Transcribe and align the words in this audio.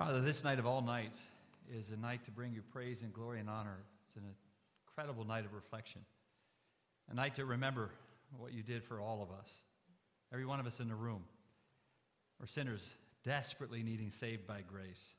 Father, 0.00 0.20
this 0.20 0.42
night 0.42 0.58
of 0.58 0.64
all 0.64 0.80
nights 0.80 1.20
is 1.70 1.90
a 1.90 1.96
night 1.98 2.24
to 2.24 2.30
bring 2.30 2.54
you 2.54 2.62
praise 2.72 3.02
and 3.02 3.12
glory 3.12 3.38
and 3.38 3.50
honor. 3.50 3.76
It's 4.08 4.16
an 4.16 4.22
incredible 4.88 5.26
night 5.26 5.44
of 5.44 5.52
reflection, 5.52 6.00
a 7.10 7.14
night 7.14 7.34
to 7.34 7.44
remember 7.44 7.90
what 8.38 8.54
you 8.54 8.62
did 8.62 8.82
for 8.82 8.98
all 8.98 9.22
of 9.22 9.28
us, 9.30 9.50
every 10.32 10.46
one 10.46 10.58
of 10.58 10.66
us 10.66 10.80
in 10.80 10.88
the 10.88 10.94
room. 10.94 11.22
We're 12.40 12.46
sinners 12.46 12.94
desperately 13.26 13.82
needing 13.82 14.10
saved 14.10 14.46
by 14.46 14.62
grace. 14.66 15.16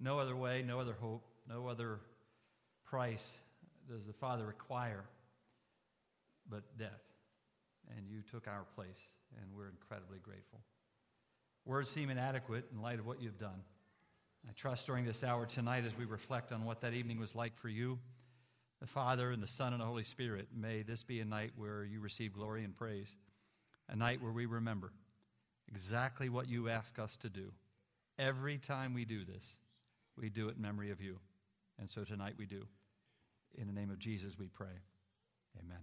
No 0.00 0.18
other 0.18 0.34
way, 0.34 0.64
no 0.66 0.80
other 0.80 0.96
hope, 0.98 1.26
no 1.46 1.66
other 1.66 2.00
price 2.86 3.36
does 3.90 4.06
the 4.06 4.14
Father 4.14 4.46
require 4.46 5.04
but 6.48 6.62
death. 6.78 7.04
And 7.94 8.08
you 8.08 8.22
took 8.22 8.48
our 8.48 8.64
place, 8.74 9.06
and 9.38 9.54
we're 9.54 9.68
incredibly 9.68 10.20
grateful. 10.22 10.60
Words 11.66 11.90
seem 11.90 12.08
inadequate 12.08 12.64
in 12.72 12.80
light 12.80 13.00
of 13.00 13.04
what 13.04 13.20
you've 13.20 13.38
done. 13.38 13.60
I 14.46 14.52
trust 14.52 14.86
during 14.86 15.04
this 15.04 15.24
hour 15.24 15.46
tonight, 15.46 15.84
as 15.86 15.96
we 15.96 16.04
reflect 16.04 16.52
on 16.52 16.64
what 16.64 16.80
that 16.82 16.94
evening 16.94 17.18
was 17.18 17.34
like 17.34 17.56
for 17.56 17.68
you, 17.68 17.98
the 18.80 18.86
Father 18.86 19.30
and 19.30 19.42
the 19.42 19.46
Son 19.48 19.72
and 19.72 19.80
the 19.82 19.86
Holy 19.86 20.04
Spirit, 20.04 20.48
may 20.54 20.82
this 20.82 21.02
be 21.02 21.20
a 21.20 21.24
night 21.24 21.52
where 21.56 21.84
you 21.84 22.00
receive 22.00 22.32
glory 22.32 22.64
and 22.64 22.76
praise, 22.76 23.16
a 23.88 23.96
night 23.96 24.22
where 24.22 24.32
we 24.32 24.46
remember 24.46 24.92
exactly 25.70 26.28
what 26.28 26.48
you 26.48 26.68
ask 26.68 26.98
us 26.98 27.16
to 27.18 27.28
do. 27.28 27.52
Every 28.18 28.58
time 28.58 28.94
we 28.94 29.04
do 29.04 29.24
this, 29.24 29.56
we 30.16 30.28
do 30.28 30.48
it 30.48 30.56
in 30.56 30.62
memory 30.62 30.90
of 30.90 31.00
you. 31.00 31.18
And 31.78 31.88
so 31.88 32.04
tonight 32.04 32.34
we 32.38 32.46
do. 32.46 32.66
In 33.56 33.66
the 33.66 33.72
name 33.72 33.90
of 33.90 33.98
Jesus, 33.98 34.38
we 34.38 34.48
pray. 34.48 34.66
Amen. 35.58 35.78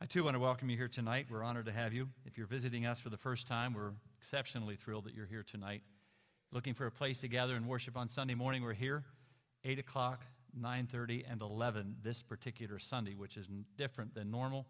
I 0.00 0.06
too 0.06 0.24
want 0.24 0.34
to 0.34 0.40
welcome 0.40 0.70
you 0.70 0.76
here 0.76 0.88
tonight. 0.88 1.26
We're 1.30 1.42
honored 1.42 1.66
to 1.66 1.72
have 1.72 1.92
you. 1.92 2.08
If 2.24 2.38
you're 2.38 2.46
visiting 2.46 2.86
us 2.86 2.98
for 2.98 3.10
the 3.10 3.18
first 3.18 3.46
time, 3.46 3.74
we're 3.74 3.92
exceptionally 4.18 4.76
thrilled 4.76 5.04
that 5.04 5.14
you're 5.14 5.26
here 5.26 5.42
tonight. 5.42 5.82
Looking 6.52 6.74
for 6.74 6.86
a 6.86 6.90
place 6.90 7.20
to 7.20 7.28
gather 7.28 7.54
and 7.54 7.68
worship 7.68 7.96
on 7.96 8.08
Sunday 8.08 8.34
morning, 8.34 8.64
we're 8.64 8.72
here, 8.72 9.04
8 9.64 9.78
o'clock, 9.78 10.24
9.30, 10.60 11.24
and 11.30 11.40
11 11.42 11.94
this 12.02 12.22
particular 12.22 12.80
Sunday, 12.80 13.14
which 13.14 13.36
is 13.36 13.46
different 13.76 14.14
than 14.14 14.32
normal. 14.32 14.66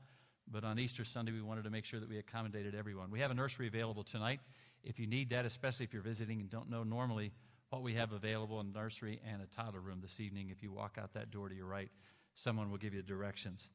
But 0.46 0.62
on 0.62 0.78
Easter 0.78 1.06
Sunday, 1.06 1.32
we 1.32 1.40
wanted 1.40 1.64
to 1.64 1.70
make 1.70 1.86
sure 1.86 1.98
that 1.98 2.08
we 2.08 2.18
accommodated 2.18 2.74
everyone. 2.74 3.10
We 3.10 3.20
have 3.20 3.30
a 3.30 3.34
nursery 3.34 3.66
available 3.66 4.02
tonight. 4.02 4.40
If 4.84 4.98
you 4.98 5.06
need 5.06 5.30
that, 5.30 5.46
especially 5.46 5.84
if 5.84 5.94
you're 5.94 6.02
visiting 6.02 6.40
and 6.40 6.50
don't 6.50 6.68
know 6.68 6.82
normally 6.82 7.32
what 7.70 7.80
we 7.80 7.94
have 7.94 8.12
available 8.12 8.60
in 8.60 8.72
nursery 8.72 9.18
and 9.26 9.40
a 9.40 9.46
toddler 9.46 9.80
room 9.80 10.00
this 10.02 10.20
evening, 10.20 10.50
if 10.50 10.62
you 10.62 10.70
walk 10.70 10.98
out 11.00 11.14
that 11.14 11.30
door 11.30 11.48
to 11.48 11.54
your 11.54 11.66
right, 11.66 11.88
someone 12.34 12.70
will 12.70 12.78
give 12.78 12.92
you 12.92 13.00
directions. 13.00 13.70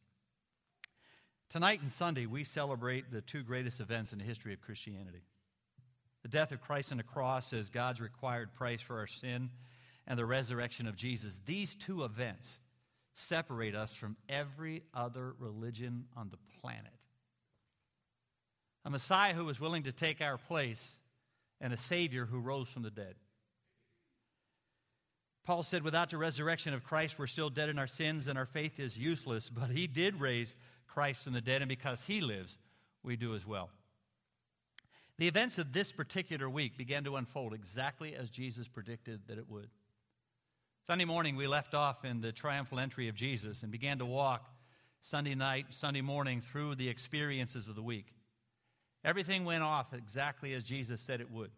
Tonight 1.50 1.82
and 1.82 1.90
Sunday, 1.90 2.28
we 2.28 2.44
celebrate 2.44 3.12
the 3.12 3.22
two 3.22 3.42
greatest 3.42 3.80
events 3.80 4.14
in 4.14 4.20
the 4.20 4.26
history 4.26 4.54
of 4.54 4.62
Christianity 4.62 5.24
the 6.26 6.30
death 6.30 6.52
of 6.52 6.60
Christ 6.60 6.92
on 6.92 6.98
the 6.98 7.04
cross 7.04 7.54
as 7.54 7.70
God's 7.70 8.02
required 8.02 8.52
price 8.56 8.82
for 8.82 8.98
our 8.98 9.06
sin, 9.06 9.52
and 10.08 10.18
the 10.18 10.26
resurrection 10.26 10.88
of 10.88 10.96
Jesus. 10.96 11.40
These 11.46 11.76
two 11.76 12.04
events 12.04 12.58
separate 13.14 13.76
us 13.76 13.94
from 13.94 14.18
every 14.28 14.82
other 14.92 15.36
religion 15.38 16.06
on 16.18 16.32
the 16.32 16.40
planet. 16.60 16.94
A 18.86 18.90
Messiah 18.90 19.36
who 19.36 19.46
was 19.46 19.60
willing 19.60 19.84
to 19.84 19.92
take 19.92 20.20
our 20.20 20.40
place, 20.40 20.96
and 21.62 21.72
a 21.72 21.78
Savior 21.78 22.26
who 22.26 22.40
rose 22.40 22.70
from 22.70 22.82
the 22.82 22.90
dead. 22.90 23.14
Paul 25.46 25.62
said, 25.62 25.84
Without 25.84 26.10
the 26.10 26.18
resurrection 26.18 26.74
of 26.74 26.84
Christ, 26.84 27.20
we're 27.20 27.28
still 27.28 27.52
dead 27.52 27.70
in 27.70 27.78
our 27.78 27.86
sins 27.86 28.28
and 28.28 28.36
our 28.36 28.48
faith 28.48 28.80
is 28.80 28.98
useless. 28.98 29.48
But 29.48 29.70
he 29.70 29.86
did 29.86 30.20
raise 30.20 30.56
Christ 30.88 31.24
from 31.24 31.34
the 31.34 31.42
dead, 31.42 31.62
and 31.62 31.70
because 31.70 32.02
he 32.02 32.20
lives, 32.20 32.58
we 33.04 33.16
do 33.16 33.36
as 33.36 33.46
well. 33.46 33.70
The 35.18 35.28
events 35.28 35.58
of 35.58 35.72
this 35.72 35.92
particular 35.92 36.50
week 36.50 36.78
began 36.78 37.06
to 37.06 37.16
unfold 37.16 37.54
exactly 37.54 38.16
as 38.16 38.30
Jesus 38.30 38.68
predicted 38.68 39.22
that 39.28 39.38
it 39.38 39.50
would. 39.50 39.70
Sunday 40.86 41.06
morning, 41.06 41.36
we 41.36 41.48
left 41.48 41.74
off 41.74 42.04
in 42.04 42.22
the 42.22 42.32
triumphal 42.32 42.80
entry 42.80 43.08
of 43.08 43.16
Jesus 43.16 43.64
and 43.64 43.72
began 43.72 43.98
to 44.00 44.06
walk 44.06 44.50
Sunday 45.02 45.34
night, 45.34 45.68
Sunday 45.70 46.02
morning 46.02 46.42
through 46.42 46.76
the 46.76 46.90
experiences 46.90 47.68
of 47.68 47.76
the 47.76 47.82
week. 47.82 48.14
Everything 49.04 49.46
went 49.46 49.64
off 49.64 49.94
exactly 49.94 50.54
as 50.54 50.64
Jesus 50.64 51.00
said 51.00 51.22
it 51.22 51.32
would. 51.32 51.52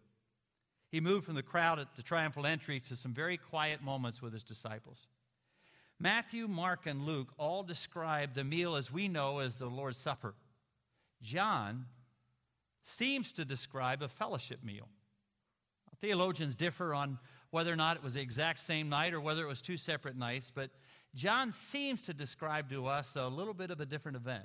He 0.90 1.00
moved 1.00 1.26
from 1.26 1.34
the 1.34 1.42
crowd 1.42 1.78
at 1.78 1.96
the 1.96 2.02
triumphal 2.02 2.46
entry 2.46 2.80
to 2.80 2.96
some 2.96 3.12
very 3.12 3.36
quiet 3.36 3.82
moments 3.82 4.22
with 4.22 4.32
his 4.32 4.44
disciples. 4.44 5.08
Matthew, 5.98 6.46
Mark, 6.46 6.86
and 6.86 7.04
Luke 7.04 7.28
all 7.38 7.62
describe 7.62 8.34
the 8.34 8.44
meal 8.44 8.76
as 8.76 8.92
we 8.92 9.08
know 9.08 9.40
as 9.40 9.56
the 9.56 9.66
Lord's 9.66 9.98
Supper. 9.98 10.34
John 11.22 11.86
seems 12.88 13.32
to 13.32 13.44
describe 13.44 14.02
a 14.02 14.08
fellowship 14.08 14.64
meal. 14.64 14.88
Theologians 16.00 16.54
differ 16.54 16.94
on 16.94 17.18
whether 17.50 17.72
or 17.72 17.76
not 17.76 17.96
it 17.96 18.04
was 18.04 18.14
the 18.14 18.20
exact 18.20 18.60
same 18.60 18.88
night 18.88 19.14
or 19.14 19.20
whether 19.20 19.42
it 19.42 19.48
was 19.48 19.60
two 19.60 19.76
separate 19.76 20.16
nights, 20.16 20.52
but 20.54 20.70
John 21.14 21.50
seems 21.50 22.02
to 22.02 22.14
describe 22.14 22.70
to 22.70 22.86
us 22.86 23.16
a 23.16 23.26
little 23.26 23.54
bit 23.54 23.70
of 23.70 23.80
a 23.80 23.86
different 23.86 24.16
event. 24.16 24.44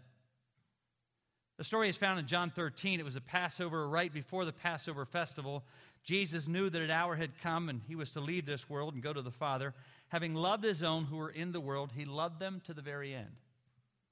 The 1.57 1.63
story 1.63 1.89
is 1.89 1.97
found 1.97 2.19
in 2.19 2.25
John 2.25 2.49
13. 2.49 2.99
It 2.99 3.05
was 3.05 3.15
a 3.15 3.21
Passover 3.21 3.87
right 3.87 4.11
before 4.11 4.43
the 4.45 4.53
Passover 4.53 5.05
festival. 5.05 5.63
Jesus 6.03 6.47
knew 6.47 6.69
that 6.69 6.81
an 6.81 6.89
hour 6.89 7.15
had 7.15 7.39
come 7.41 7.69
and 7.69 7.81
he 7.87 7.95
was 7.95 8.11
to 8.11 8.19
leave 8.19 8.45
this 8.45 8.69
world 8.69 8.95
and 8.95 9.03
go 9.03 9.13
to 9.13 9.21
the 9.21 9.31
Father. 9.31 9.73
Having 10.07 10.33
loved 10.33 10.63
his 10.63 10.81
own 10.81 11.05
who 11.05 11.17
were 11.17 11.29
in 11.29 11.51
the 11.51 11.61
world, 11.61 11.91
he 11.95 12.05
loved 12.05 12.39
them 12.39 12.61
to 12.65 12.73
the 12.73 12.81
very 12.81 13.13
end. 13.13 13.35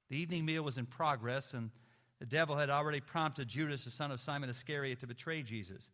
The 0.09 0.17
evening 0.17 0.45
meal 0.45 0.61
was 0.61 0.77
in 0.77 0.85
progress, 0.85 1.53
and 1.53 1.71
the 2.21 2.27
devil 2.27 2.55
had 2.55 2.69
already 2.69 2.99
prompted 2.99 3.47
Judas, 3.47 3.83
the 3.83 3.89
son 3.89 4.11
of 4.11 4.19
Simon 4.19 4.47
Iscariot, 4.47 4.99
to 4.99 5.07
betray 5.07 5.41
Jesus. 5.41 5.89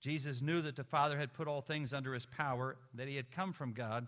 Jesus 0.00 0.40
knew 0.40 0.62
that 0.62 0.76
the 0.76 0.84
Father 0.84 1.18
had 1.18 1.34
put 1.34 1.48
all 1.48 1.62
things 1.62 1.92
under 1.92 2.14
his 2.14 2.26
power, 2.26 2.76
that 2.94 3.08
he 3.08 3.16
had 3.16 3.32
come 3.32 3.52
from 3.52 3.72
God 3.72 4.06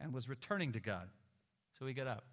and 0.00 0.14
was 0.14 0.26
returning 0.26 0.72
to 0.72 0.80
God. 0.80 1.10
So 1.78 1.84
he 1.84 1.92
got 1.92 2.06
up. 2.06 2.24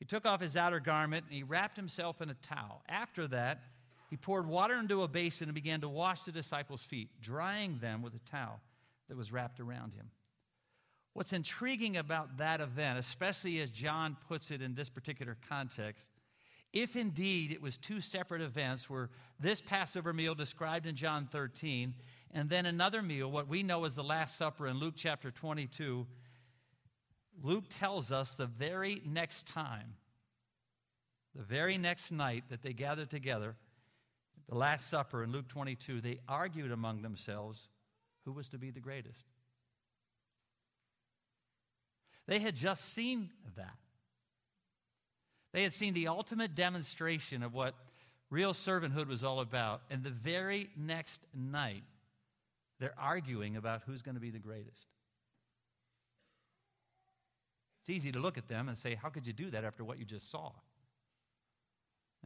He 0.00 0.04
took 0.04 0.26
off 0.26 0.40
his 0.40 0.56
outer 0.56 0.80
garment 0.80 1.26
and 1.26 1.32
he 1.32 1.44
wrapped 1.44 1.76
himself 1.76 2.20
in 2.20 2.28
a 2.28 2.34
towel. 2.34 2.82
After 2.88 3.28
that, 3.28 3.62
he 4.10 4.16
poured 4.16 4.48
water 4.48 4.74
into 4.76 5.04
a 5.04 5.08
basin 5.08 5.46
and 5.46 5.54
began 5.54 5.82
to 5.82 5.88
wash 5.88 6.22
the 6.22 6.32
disciples' 6.32 6.82
feet, 6.82 7.08
drying 7.20 7.78
them 7.78 8.02
with 8.02 8.16
a 8.16 8.30
towel 8.30 8.58
that 9.08 9.16
was 9.16 9.30
wrapped 9.30 9.60
around 9.60 9.94
him. 9.94 10.10
What's 11.12 11.32
intriguing 11.32 11.98
about 11.98 12.38
that 12.38 12.60
event, 12.60 12.98
especially 12.98 13.60
as 13.60 13.70
John 13.70 14.16
puts 14.26 14.50
it 14.50 14.60
in 14.60 14.74
this 14.74 14.90
particular 14.90 15.36
context, 15.48 16.10
if 16.72 16.96
indeed 16.96 17.50
it 17.52 17.62
was 17.62 17.76
two 17.76 18.00
separate 18.00 18.42
events 18.42 18.90
where 18.90 19.10
this 19.40 19.60
Passover 19.60 20.12
meal 20.12 20.34
described 20.34 20.86
in 20.86 20.96
John 20.96 21.26
13 21.26 21.94
and 22.32 22.50
then 22.50 22.66
another 22.66 23.00
meal, 23.00 23.30
what 23.30 23.48
we 23.48 23.62
know 23.62 23.84
as 23.84 23.94
the 23.94 24.04
Last 24.04 24.36
Supper 24.36 24.66
in 24.66 24.78
Luke 24.78 24.94
chapter 24.96 25.30
22, 25.30 26.06
Luke 27.42 27.64
tells 27.70 28.12
us 28.12 28.34
the 28.34 28.46
very 28.46 29.00
next 29.06 29.46
time, 29.46 29.94
the 31.34 31.42
very 31.42 31.78
next 31.78 32.10
night 32.10 32.44
that 32.50 32.62
they 32.62 32.72
gathered 32.72 33.08
together, 33.08 33.56
the 34.48 34.56
Last 34.56 34.88
Supper 34.88 35.24
in 35.24 35.32
Luke 35.32 35.48
22, 35.48 36.00
they 36.00 36.18
argued 36.28 36.70
among 36.70 37.02
themselves 37.02 37.68
who 38.24 38.32
was 38.32 38.48
to 38.50 38.58
be 38.58 38.70
the 38.70 38.80
greatest. 38.80 39.24
They 42.26 42.40
had 42.40 42.54
just 42.54 42.92
seen 42.92 43.30
that. 43.56 43.78
They 45.52 45.62
had 45.62 45.72
seen 45.72 45.94
the 45.94 46.08
ultimate 46.08 46.54
demonstration 46.54 47.42
of 47.42 47.54
what 47.54 47.74
real 48.30 48.52
servanthood 48.52 49.08
was 49.08 49.24
all 49.24 49.40
about. 49.40 49.82
And 49.90 50.02
the 50.02 50.10
very 50.10 50.70
next 50.76 51.20
night, 51.34 51.84
they're 52.78 52.94
arguing 52.98 53.56
about 53.56 53.82
who's 53.86 54.02
going 54.02 54.14
to 54.14 54.20
be 54.20 54.30
the 54.30 54.38
greatest. 54.38 54.86
It's 57.80 57.90
easy 57.90 58.12
to 58.12 58.18
look 58.18 58.36
at 58.36 58.48
them 58.48 58.68
and 58.68 58.76
say, 58.76 58.94
How 58.94 59.08
could 59.08 59.26
you 59.26 59.32
do 59.32 59.50
that 59.50 59.64
after 59.64 59.82
what 59.82 59.98
you 59.98 60.04
just 60.04 60.30
saw? 60.30 60.52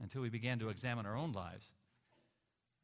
Until 0.03 0.23
we 0.23 0.29
began 0.29 0.59
to 0.59 0.71
examine 0.71 1.07
our 1.07 1.17
own 1.17 1.33
lives. 1.33 1.67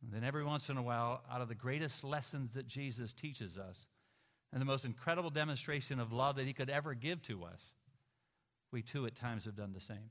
And 0.03 0.13
then 0.13 0.23
every 0.23 0.45
once 0.45 0.69
in 0.69 0.77
a 0.77 0.83
while, 0.83 1.23
out 1.31 1.41
of 1.41 1.49
the 1.49 1.57
greatest 1.57 2.05
lessons 2.05 2.53
that 2.53 2.69
Jesus 2.69 3.13
teaches 3.13 3.59
us, 3.59 3.87
and 4.53 4.61
the 4.61 4.67
most 4.67 4.85
incredible 4.85 5.31
demonstration 5.31 5.99
of 5.99 6.13
love 6.13 6.37
that 6.37 6.47
he 6.47 6.53
could 6.53 6.71
ever 6.71 6.95
give 6.95 7.21
to 7.25 7.45
us, 7.45 7.73
we 8.71 8.83
too 8.83 9.07
at 9.07 9.17
times 9.17 9.45
have 9.45 9.57
done 9.57 9.73
the 9.73 9.81
same. 9.81 10.11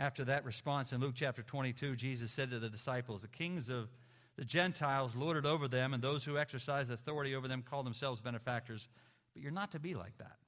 After 0.00 0.24
that 0.24 0.46
response 0.46 0.94
in 0.94 1.00
Luke 1.02 1.12
chapter 1.14 1.42
22, 1.42 1.94
Jesus 1.94 2.32
said 2.32 2.48
to 2.48 2.58
the 2.58 2.70
disciples, 2.70 3.20
The 3.20 3.28
kings 3.28 3.68
of 3.68 3.90
the 4.34 4.46
Gentiles 4.46 5.14
lord 5.14 5.36
it 5.36 5.44
over 5.44 5.68
them, 5.68 5.92
and 5.92 6.02
those 6.02 6.24
who 6.24 6.38
exercise 6.38 6.88
authority 6.88 7.34
over 7.34 7.46
them 7.46 7.62
call 7.62 7.82
themselves 7.82 8.18
benefactors. 8.18 8.88
But 9.34 9.42
you're 9.42 9.52
not 9.52 9.72
to 9.72 9.78
be 9.78 9.92
like 9.92 10.16
that. 10.16 10.38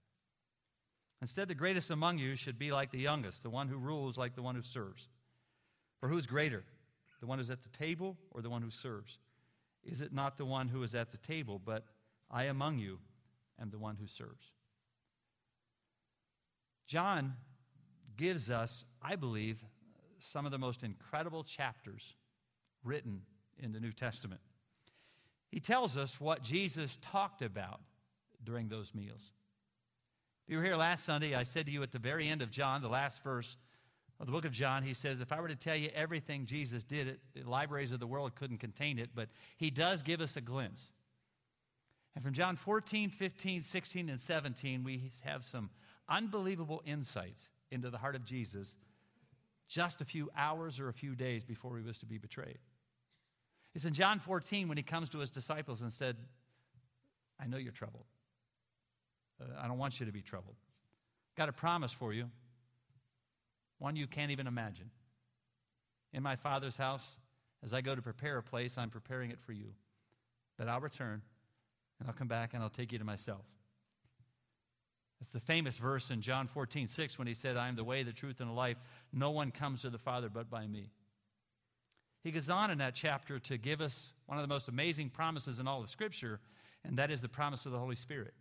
Instead, 1.21 1.49
the 1.49 1.55
greatest 1.55 1.91
among 1.91 2.17
you 2.17 2.35
should 2.35 2.59
be 2.59 2.73
like 2.73 2.93
the 2.93 2.99
youngest, 2.99 3.43
the 3.43 3.51
one 3.51 3.69
who 3.69 3.77
rules 3.77 4.17
like 4.17 4.35
the 4.35 4.41
one 4.41 4.55
who 4.55 4.63
serves. 4.63 5.11
For 6.01 6.09
who's 6.09 6.27
greater, 6.27 6.65
the 7.21 7.27
one 7.27 7.39
who's 7.39 7.51
at 7.51 7.63
the 7.63 7.69
table 7.69 8.17
or 8.31 8.41
the 8.41 8.49
one 8.49 8.63
who 8.63 8.71
serves? 8.71 9.19
Is 9.85 10.01
it 10.01 10.15
not 10.15 10.39
the 10.39 10.47
one 10.47 10.69
who 10.69 10.83
is 10.83 10.95
at 10.95 11.11
the 11.11 11.19
table, 11.19 11.61
but 11.63 11.85
I 12.31 12.45
among 12.45 12.79
you 12.79 13.01
am 13.61 13.69
the 13.69 13.79
one 13.79 13.97
who 13.97 14.07
serves? 14.07 14.51
John 16.87 17.35
gives 18.23 18.53
us, 18.53 18.85
I 19.03 19.17
believe, 19.17 19.59
some 20.21 20.47
of 20.47 20.53
the 20.53 20.59
most 20.59 20.85
incredible 20.85 21.43
chapters 21.43 22.15
written 22.85 23.23
in 23.59 23.73
the 23.73 23.81
New 23.81 23.91
Testament. 23.91 24.41
He 25.51 25.59
tells 25.59 25.97
us 25.97 26.21
what 26.21 26.45
Jesus 26.45 26.99
talked 27.03 27.43
about 27.43 27.81
during 28.45 28.69
those 28.69 28.95
meals. 28.95 29.33
If 30.47 30.53
you 30.53 30.59
were 30.59 30.65
here 30.65 30.77
last 30.77 31.05
Sunday, 31.05 31.35
I 31.35 31.43
said 31.43 31.67
to 31.67 31.73
you 31.73 31.83
at 31.83 31.91
the 31.91 31.99
very 31.99 32.29
end 32.29 32.43
of 32.43 32.53
John, 32.53 32.81
the 32.81 32.89
last 32.89 33.25
verse 33.25 33.57
of 34.21 34.27
the 34.27 34.33
book 34.33 34.45
of 34.45 34.53
John, 34.53 34.85
he 34.85 34.95
says, 34.95 35.21
If 35.21 35.33
I 35.33 35.41
were 35.41 35.49
to 35.49 35.57
tell 35.57 35.75
you 35.75 35.91
everything 35.93 36.47
Jesus 36.47 36.85
did, 36.85 37.19
the 37.35 37.43
libraries 37.43 37.91
of 37.91 37.99
the 37.99 38.07
world 38.07 38.37
couldn't 38.37 38.59
contain 38.59 39.01
it, 39.01 39.11
but 39.17 39.31
he 39.57 39.71
does 39.71 40.01
give 40.01 40.21
us 40.21 40.37
a 40.37 40.41
glimpse. 40.41 40.91
And 42.15 42.23
from 42.23 42.35
John 42.35 42.55
14, 42.55 43.11
15, 43.11 43.63
16, 43.63 44.09
and 44.09 44.21
17, 44.21 44.85
we 44.85 45.11
have 45.25 45.43
some 45.43 45.71
unbelievable 46.09 46.83
insights 46.87 47.51
into 47.73 47.91
the 47.91 47.99
heart 47.99 48.15
of 48.15 48.25
Jesus 48.25 48.77
just 49.69 50.01
a 50.01 50.05
few 50.05 50.31
hours 50.37 50.79
or 50.79 50.89
a 50.89 50.93
few 50.93 51.15
days 51.15 51.43
before 51.45 51.79
he 51.79 51.83
was 51.83 51.99
to 51.99 52.07
be 52.07 52.19
betrayed. 52.19 52.59
It's 53.75 53.87
in 53.87 53.95
John 53.95 54.19
14 54.21 54.69
when 54.69 54.77
he 54.77 54.83
comes 54.83 55.09
to 55.11 55.19
his 55.19 55.31
disciples 55.31 55.81
and 55.81 55.91
said, 55.91 56.17
I 57.41 57.47
know 57.47 57.57
you're 57.57 57.73
troubled. 57.73 58.05
Uh, 59.41 59.47
I 59.59 59.67
don't 59.67 59.79
want 59.79 59.99
you 59.99 60.07
to 60.07 60.13
be 60.13 60.21
troubled. 60.21 60.57
Got 61.37 61.49
a 61.49 61.53
promise 61.53 61.93
for 61.93 62.13
you, 62.13 62.29
one 63.79 63.97
you 63.97 64.07
can't 64.07 64.31
even 64.31 64.47
imagine. 64.47 64.91
In 66.13 66.23
my 66.23 66.37
Father's 66.37 66.77
house, 66.77 67.17
as 67.65 67.73
I 67.73 67.81
go 67.81 67.95
to 67.95 68.03
prepare 68.03 68.37
a 68.37 68.43
place, 68.43 68.77
I'm 68.77 68.91
preparing 68.91 69.31
it 69.31 69.41
for 69.41 69.53
you. 69.53 69.73
That 70.59 70.69
I'll 70.69 70.81
return 70.81 71.23
and 71.99 72.09
I'll 72.09 72.15
come 72.15 72.29
back 72.29 72.53
and 72.53 72.63
I'll 72.63 72.69
take 72.69 72.93
you 72.93 72.99
to 72.99 73.05
myself. 73.05 73.47
It's 75.23 75.31
the 75.31 75.39
famous 75.39 75.77
verse 75.77 76.11
in 76.11 76.21
John 76.21 76.49
14, 76.49 76.89
6, 76.89 77.17
when 77.17 77.29
he 77.29 77.35
said, 77.35 77.57
I 77.57 77.69
am 77.69 77.77
the 77.77 77.85
way, 77.85 78.03
the 78.03 78.13
truth, 78.13 78.41
and 78.41 78.51
the 78.51 78.55
life. 78.55 78.77
No 79.13 79.31
one 79.31 79.53
comes 79.53 79.83
to 79.83 79.91
the 79.91 79.97
Father 79.97 80.29
but 80.29 80.51
by 80.51 80.67
me. 80.67 80.91
He 82.25 82.33
goes 82.33 82.51
on 82.51 82.73
in 82.73 82.79
that 82.79 82.97
chapter 82.97 83.39
to 83.39 83.57
give 83.57 83.81
us 83.81 84.09
one 84.27 84.37
of 84.37 84.43
the 84.43 84.53
most 84.53 84.67
amazing 84.67 85.11
promises 85.11 85.61
in 85.61 85.69
all 85.69 85.81
of 85.81 85.91
Scripture, 85.91 86.41
and 86.85 86.99
that 86.99 87.13
is 87.13 87.21
the 87.21 87.29
promise 87.29 87.67
of 87.67 87.71
the 87.71 87.79
Holy 87.79 87.95
Spirit. 87.95 88.35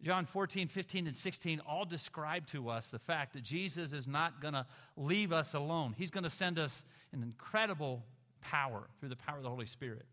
John 0.00 0.24
14, 0.24 0.66
15, 0.66 1.08
and 1.08 1.14
16 1.14 1.60
all 1.68 1.84
describe 1.84 2.46
to 2.46 2.70
us 2.70 2.90
the 2.90 2.98
fact 2.98 3.34
that 3.34 3.42
Jesus 3.42 3.92
is 3.92 4.08
not 4.08 4.40
going 4.40 4.54
to 4.54 4.64
leave 4.96 5.30
us 5.30 5.52
alone. 5.52 5.94
He's 5.98 6.10
going 6.10 6.24
to 6.24 6.30
send 6.30 6.58
us 6.58 6.84
an 7.12 7.22
incredible 7.22 8.02
power 8.40 8.88
through 8.98 9.10
the 9.10 9.16
power 9.16 9.36
of 9.36 9.42
the 9.42 9.50
Holy 9.50 9.66
Spirit 9.66 10.06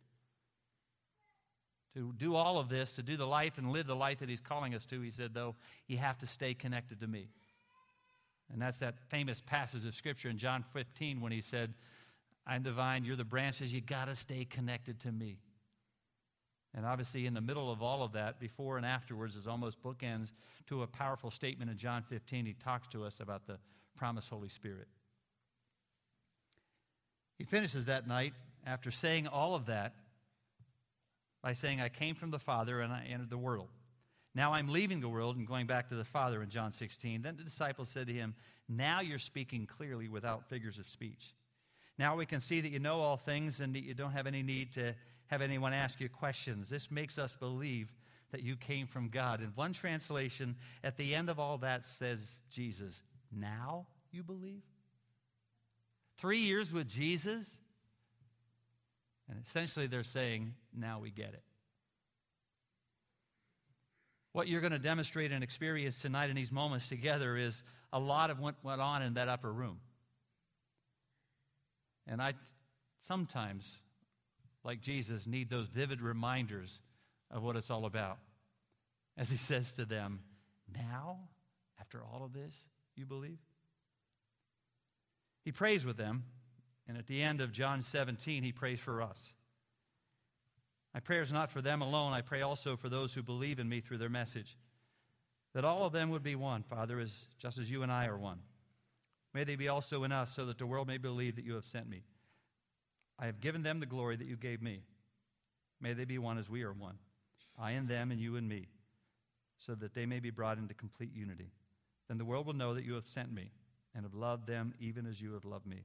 to 1.95 2.13
do 2.17 2.35
all 2.35 2.59
of 2.59 2.69
this, 2.69 2.93
to 2.93 3.03
do 3.03 3.17
the 3.17 3.25
life 3.25 3.57
and 3.57 3.71
live 3.71 3.87
the 3.87 3.95
life 3.95 4.19
that 4.19 4.29
He's 4.29 4.41
calling 4.41 4.75
us 4.75 4.85
to, 4.87 5.01
He 5.01 5.09
said, 5.09 5.33
though, 5.33 5.55
you 5.87 5.97
have 5.97 6.17
to 6.19 6.27
stay 6.27 6.53
connected 6.53 6.99
to 6.99 7.07
me. 7.07 7.29
And 8.51 8.61
that's 8.61 8.77
that 8.79 8.99
famous 9.09 9.41
passage 9.41 9.85
of 9.85 9.95
Scripture 9.95 10.29
in 10.29 10.37
John 10.37 10.63
15 10.73 11.21
when 11.21 11.31
He 11.31 11.41
said, 11.41 11.73
I'm 12.45 12.63
the 12.63 12.71
vine, 12.71 13.05
you're 13.05 13.15
the 13.15 13.23
branches, 13.23 13.73
you 13.73 13.81
got 13.81 14.05
to 14.05 14.15
stay 14.15 14.45
connected 14.45 14.99
to 15.01 15.11
me. 15.11 15.37
And 16.75 16.85
obviously, 16.85 17.25
in 17.25 17.33
the 17.33 17.41
middle 17.41 17.71
of 17.71 17.81
all 17.81 18.03
of 18.03 18.11
that, 18.11 18.39
before 18.39 18.75
and 18.75 18.85
afterwards, 18.85 19.37
is 19.37 19.47
almost 19.47 19.81
bookends 19.81 20.33
to 20.67 20.83
a 20.83 20.87
powerful 20.87 21.31
statement 21.31 21.71
in 21.71 21.77
John 21.77 22.03
15. 22.03 22.45
He 22.45 22.53
talks 22.53 22.89
to 22.89 23.05
us 23.05 23.21
about 23.21 23.47
the 23.47 23.57
promised 23.95 24.29
Holy 24.29 24.49
Spirit. 24.49 24.87
He 27.37 27.45
finishes 27.45 27.85
that 27.85 28.07
night 28.07 28.33
after 28.65 28.91
saying 28.91 29.27
all 29.27 29.55
of 29.55 29.67
that 29.67 29.93
by 31.45 31.53
saying, 31.53 31.79
I 31.79 31.89
came 31.89 32.15
from 32.15 32.31
the 32.31 32.39
Father 32.39 32.81
and 32.81 32.91
I 32.91 33.05
entered 33.07 33.29
the 33.29 33.37
world. 33.37 33.67
Now 34.33 34.53
I'm 34.53 34.67
leaving 34.67 34.99
the 34.99 35.07
world 35.07 35.37
and 35.37 35.45
going 35.45 35.67
back 35.67 35.89
to 35.89 35.95
the 35.95 36.03
Father 36.03 36.41
in 36.41 36.49
John 36.49 36.71
16. 36.71 37.21
Then 37.21 37.37
the 37.37 37.43
disciples 37.43 37.87
said 37.87 38.07
to 38.07 38.13
him, 38.13 38.33
Now 38.67 39.01
you're 39.01 39.19
speaking 39.19 39.67
clearly 39.67 40.09
without 40.09 40.49
figures 40.49 40.79
of 40.79 40.89
speech. 40.89 41.35
Now 41.99 42.15
we 42.15 42.25
can 42.25 42.39
see 42.39 42.61
that 42.61 42.71
you 42.71 42.79
know 42.79 42.99
all 42.99 43.15
things 43.15 43.59
and 43.59 43.75
that 43.75 43.83
you 43.83 43.93
don't 43.93 44.13
have 44.13 44.25
any 44.25 44.41
need 44.41 44.73
to 44.73 44.95
have 45.27 45.43
anyone 45.43 45.71
ask 45.71 46.01
you 46.01 46.09
questions. 46.09 46.67
This 46.67 46.89
makes 46.89 47.19
us 47.19 47.35
believe 47.35 47.93
that 48.31 48.41
you 48.41 48.55
came 48.55 48.87
from 48.87 49.09
God. 49.09 49.39
And 49.39 49.55
one 49.55 49.71
translation 49.71 50.55
at 50.83 50.97
the 50.97 51.13
end 51.13 51.29
of 51.29 51.39
all 51.39 51.59
that 51.59 51.85
says, 51.85 52.39
Jesus, 52.49 53.03
now 53.31 53.85
you 54.11 54.23
believe? 54.23 54.63
Three 56.17 56.39
years 56.39 56.73
with 56.73 56.89
Jesus? 56.89 57.59
And 59.29 59.39
essentially, 59.43 59.87
they're 59.87 60.03
saying, 60.03 60.53
now 60.75 60.99
we 60.99 61.09
get 61.09 61.29
it. 61.29 61.43
What 64.33 64.47
you're 64.47 64.61
going 64.61 64.73
to 64.73 64.79
demonstrate 64.79 65.31
and 65.31 65.43
experience 65.43 66.01
tonight 66.01 66.29
in 66.29 66.35
these 66.35 66.51
moments 66.51 66.89
together 66.89 67.37
is 67.37 67.63
a 67.93 67.99
lot 67.99 68.29
of 68.29 68.39
what 68.39 68.55
went 68.63 68.81
on 68.81 69.01
in 69.01 69.13
that 69.13 69.29
upper 69.29 69.51
room. 69.51 69.79
And 72.05 72.21
I 72.21 72.33
sometimes, 72.99 73.79
like 74.63 74.81
Jesus, 74.81 75.25
need 75.25 75.49
those 75.49 75.67
vivid 75.67 76.01
reminders 76.01 76.81
of 77.31 77.43
what 77.43 77.55
it's 77.55 77.69
all 77.69 77.85
about. 77.85 78.17
As 79.17 79.29
he 79.29 79.37
says 79.37 79.73
to 79.73 79.85
them, 79.85 80.19
Now, 80.73 81.19
after 81.79 82.03
all 82.03 82.23
of 82.23 82.33
this, 82.33 82.67
you 82.95 83.05
believe? 83.05 83.39
He 85.45 85.51
prays 85.51 85.85
with 85.85 85.97
them 85.97 86.23
and 86.87 86.97
at 86.97 87.07
the 87.07 87.21
end 87.21 87.41
of 87.41 87.51
John 87.51 87.81
17, 87.81 88.43
he 88.43 88.51
prays 88.51 88.79
for 88.79 89.01
us. 89.01 89.33
My 90.93 90.99
prayer 90.99 91.21
is 91.21 91.33
not 91.33 91.51
for 91.51 91.61
them 91.61 91.81
alone. 91.81 92.13
I 92.13 92.21
pray 92.21 92.41
also 92.41 92.77
for 92.77 92.87
those 92.87 93.13
who 93.13 93.21
believe 93.21 93.59
in 93.59 93.67
me 93.67 93.81
through 93.81 93.97
their 93.97 94.09
message. 94.09 94.57
That 95.53 95.65
all 95.65 95.85
of 95.85 95.93
them 95.93 96.09
would 96.11 96.23
be 96.23 96.35
one, 96.35 96.63
Father, 96.63 96.99
as, 96.99 97.27
just 97.37 97.57
as 97.57 97.69
you 97.69 97.83
and 97.83 97.91
I 97.91 98.07
are 98.07 98.17
one. 98.17 98.39
May 99.33 99.43
they 99.43 99.55
be 99.55 99.67
also 99.67 100.03
in 100.03 100.11
us, 100.11 100.31
so 100.31 100.45
that 100.45 100.57
the 100.57 100.65
world 100.65 100.87
may 100.87 100.97
believe 100.97 101.35
that 101.35 101.45
you 101.45 101.55
have 101.55 101.65
sent 101.65 101.89
me. 101.89 102.03
I 103.19 103.25
have 103.25 103.41
given 103.41 103.63
them 103.63 103.79
the 103.79 103.85
glory 103.85 104.15
that 104.15 104.27
you 104.27 104.37
gave 104.37 104.61
me. 104.61 104.83
May 105.81 105.93
they 105.93 106.05
be 106.05 106.17
one 106.17 106.37
as 106.37 106.49
we 106.49 106.63
are 106.63 106.71
one, 106.71 106.97
I 107.59 107.71
and 107.71 107.87
them, 107.87 108.11
and 108.11 108.19
you 108.19 108.37
and 108.37 108.47
me, 108.47 108.67
so 109.57 109.75
that 109.75 109.93
they 109.93 110.05
may 110.05 110.19
be 110.19 110.29
brought 110.29 110.57
into 110.57 110.73
complete 110.73 111.13
unity. 111.13 111.51
Then 112.07 112.17
the 112.17 112.25
world 112.25 112.45
will 112.45 112.53
know 112.53 112.73
that 112.73 112.85
you 112.85 112.93
have 112.93 113.05
sent 113.05 113.33
me 113.33 113.51
and 113.93 114.03
have 114.03 114.13
loved 114.13 114.47
them 114.47 114.73
even 114.79 115.05
as 115.05 115.21
you 115.21 115.33
have 115.33 115.45
loved 115.45 115.65
me. 115.65 115.83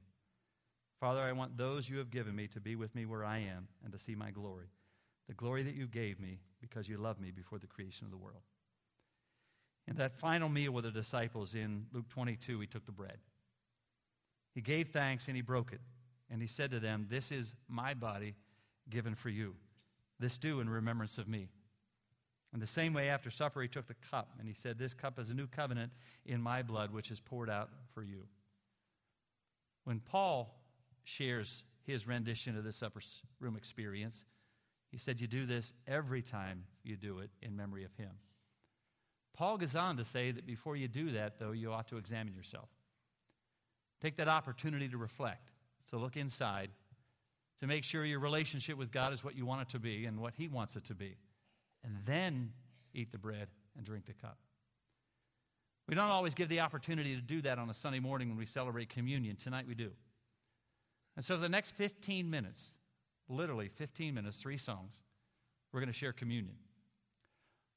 Father, 1.01 1.21
I 1.21 1.31
want 1.31 1.57
those 1.57 1.89
you 1.89 1.97
have 1.97 2.11
given 2.11 2.35
me 2.35 2.47
to 2.49 2.61
be 2.61 2.75
with 2.75 2.93
me 2.93 3.07
where 3.07 3.25
I 3.25 3.39
am 3.39 3.67
and 3.83 3.91
to 3.91 3.97
see 3.97 4.13
my 4.13 4.29
glory, 4.29 4.67
the 5.27 5.33
glory 5.33 5.63
that 5.63 5.73
you 5.73 5.87
gave 5.87 6.19
me 6.19 6.37
because 6.61 6.87
you 6.87 6.97
loved 6.97 7.19
me 7.19 7.31
before 7.31 7.57
the 7.57 7.65
creation 7.65 8.05
of 8.05 8.11
the 8.11 8.17
world. 8.17 8.43
In 9.87 9.95
that 9.95 10.15
final 10.15 10.47
meal 10.47 10.71
with 10.71 10.83
the 10.83 10.91
disciples 10.91 11.55
in 11.55 11.87
Luke 11.91 12.07
22, 12.09 12.59
he 12.59 12.67
took 12.67 12.85
the 12.85 12.91
bread. 12.91 13.17
He 14.53 14.61
gave 14.61 14.89
thanks 14.89 15.27
and 15.27 15.35
he 15.35 15.41
broke 15.41 15.73
it. 15.73 15.81
And 16.29 16.39
he 16.39 16.47
said 16.47 16.69
to 16.69 16.79
them, 16.79 17.07
This 17.09 17.31
is 17.31 17.55
my 17.67 17.95
body 17.95 18.35
given 18.87 19.15
for 19.15 19.29
you. 19.29 19.55
This 20.19 20.37
do 20.37 20.59
in 20.59 20.69
remembrance 20.69 21.17
of 21.17 21.27
me. 21.27 21.49
In 22.53 22.59
the 22.59 22.67
same 22.67 22.93
way, 22.93 23.09
after 23.09 23.31
supper, 23.31 23.61
he 23.63 23.67
took 23.67 23.87
the 23.87 23.95
cup 23.95 24.33
and 24.37 24.47
he 24.47 24.53
said, 24.53 24.77
This 24.77 24.93
cup 24.93 25.17
is 25.17 25.31
a 25.31 25.33
new 25.33 25.47
covenant 25.47 25.93
in 26.27 26.41
my 26.41 26.61
blood, 26.61 26.91
which 26.91 27.09
is 27.09 27.19
poured 27.19 27.49
out 27.49 27.69
for 27.91 28.03
you. 28.03 28.27
When 29.83 29.99
Paul 29.99 30.60
shares 31.03 31.63
his 31.85 32.07
rendition 32.07 32.57
of 32.57 32.63
this 32.63 32.83
upper 32.83 33.01
room 33.39 33.55
experience. 33.55 34.25
He 34.89 34.97
said, 34.97 35.21
You 35.21 35.27
do 35.27 35.45
this 35.45 35.73
every 35.87 36.21
time 36.21 36.65
you 36.83 36.95
do 36.95 37.19
it 37.19 37.29
in 37.41 37.55
memory 37.55 37.83
of 37.83 37.93
him. 37.95 38.11
Paul 39.33 39.57
goes 39.57 39.75
on 39.75 39.97
to 39.97 40.05
say 40.05 40.31
that 40.31 40.45
before 40.45 40.75
you 40.75 40.87
do 40.87 41.11
that, 41.13 41.39
though, 41.39 41.51
you 41.51 41.71
ought 41.71 41.87
to 41.87 41.97
examine 41.97 42.33
yourself. 42.33 42.69
Take 44.01 44.17
that 44.17 44.27
opportunity 44.27 44.89
to 44.89 44.97
reflect, 44.97 45.51
to 45.89 45.97
look 45.97 46.17
inside, 46.17 46.69
to 47.61 47.67
make 47.67 47.83
sure 47.83 48.03
your 48.03 48.19
relationship 48.19 48.77
with 48.77 48.91
God 48.91 49.13
is 49.13 49.23
what 49.23 49.35
you 49.35 49.45
want 49.45 49.61
it 49.61 49.69
to 49.69 49.79
be 49.79 50.05
and 50.05 50.19
what 50.19 50.33
He 50.35 50.47
wants 50.47 50.75
it 50.75 50.85
to 50.85 50.95
be. 50.95 51.17
And 51.83 51.95
then 52.05 52.51
eat 52.93 53.11
the 53.11 53.17
bread 53.17 53.47
and 53.77 53.85
drink 53.85 54.05
the 54.05 54.13
cup. 54.13 54.37
We 55.87 55.95
don't 55.95 56.09
always 56.09 56.33
give 56.33 56.49
the 56.49 56.59
opportunity 56.59 57.15
to 57.15 57.21
do 57.21 57.41
that 57.43 57.59
on 57.59 57.69
a 57.69 57.73
Sunday 57.73 57.99
morning 57.99 58.29
when 58.29 58.37
we 58.37 58.45
celebrate 58.45 58.89
communion. 58.89 59.35
Tonight 59.35 59.65
we 59.67 59.75
do. 59.75 59.91
And 61.15 61.25
so, 61.25 61.37
the 61.37 61.49
next 61.49 61.71
15 61.71 62.29
minutes, 62.29 62.71
literally 63.27 63.67
15 63.67 64.13
minutes, 64.13 64.37
three 64.37 64.57
songs, 64.57 64.93
we're 65.71 65.79
going 65.79 65.91
to 65.91 65.97
share 65.97 66.13
communion. 66.13 66.55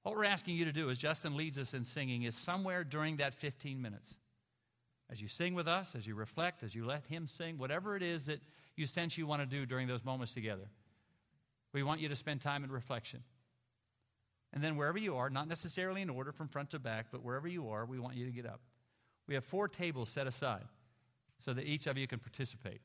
What 0.03 0.17
we're 0.17 0.25
asking 0.25 0.57
you 0.57 0.67
to 0.67 0.73
do, 0.73 0.91
as 0.91 0.99
Justin 0.99 1.37
leads 1.37 1.59
us 1.59 1.75
in 1.75 1.85
singing, 1.85 2.25
is 2.25 2.37
somewhere 2.37 2.85
during 2.85 3.17
that 3.17 3.35
15 3.35 3.81
minutes, 3.81 4.14
as 5.11 5.21
you 5.21 5.29
sing 5.29 5.55
with 5.55 5.67
us, 5.67 5.95
as 5.95 6.07
you 6.07 6.14
reflect, 6.14 6.62
as 6.62 6.75
you 6.75 6.85
let 6.85 7.05
Him 7.07 7.26
sing, 7.26 7.59
whatever 7.59 7.97
it 7.97 8.03
is 8.03 8.26
that 8.26 8.41
you 8.76 8.87
sense 8.87 9.17
you 9.17 9.26
want 9.26 9.43
to 9.43 9.47
do 9.47 9.67
during 9.67 9.88
those 9.88 10.05
moments 10.05 10.35
together, 10.35 10.69
we 11.73 11.83
want 11.83 12.00
you 12.00 12.09
to 12.09 12.17
spend 12.17 12.41
time 12.41 12.64
in 12.64 12.71
reflection. 12.71 13.23
And 14.53 14.62
then, 14.62 14.76
wherever 14.76 14.99
you 14.99 15.17
are, 15.17 15.31
not 15.31 15.49
necessarily 15.49 16.03
in 16.03 16.11
order 16.11 16.31
from 16.31 16.49
front 16.49 16.71
to 16.71 16.79
back, 16.79 17.07
but 17.11 17.25
wherever 17.25 17.49
you 17.49 17.71
are, 17.71 17.85
we 17.85 17.99
want 17.99 18.14
you 18.14 18.25
to 18.26 18.31
get 18.31 18.47
up. 18.47 18.61
We 19.26 19.35
have 19.35 19.45
four 19.45 19.69
tables 19.69 20.11
set 20.11 20.26
aside 20.26 20.64
so 21.45 21.53
that 21.55 21.64
each 21.64 21.87
of 21.87 21.99
you 21.99 22.07
can 22.07 22.21
participate. 22.21 22.81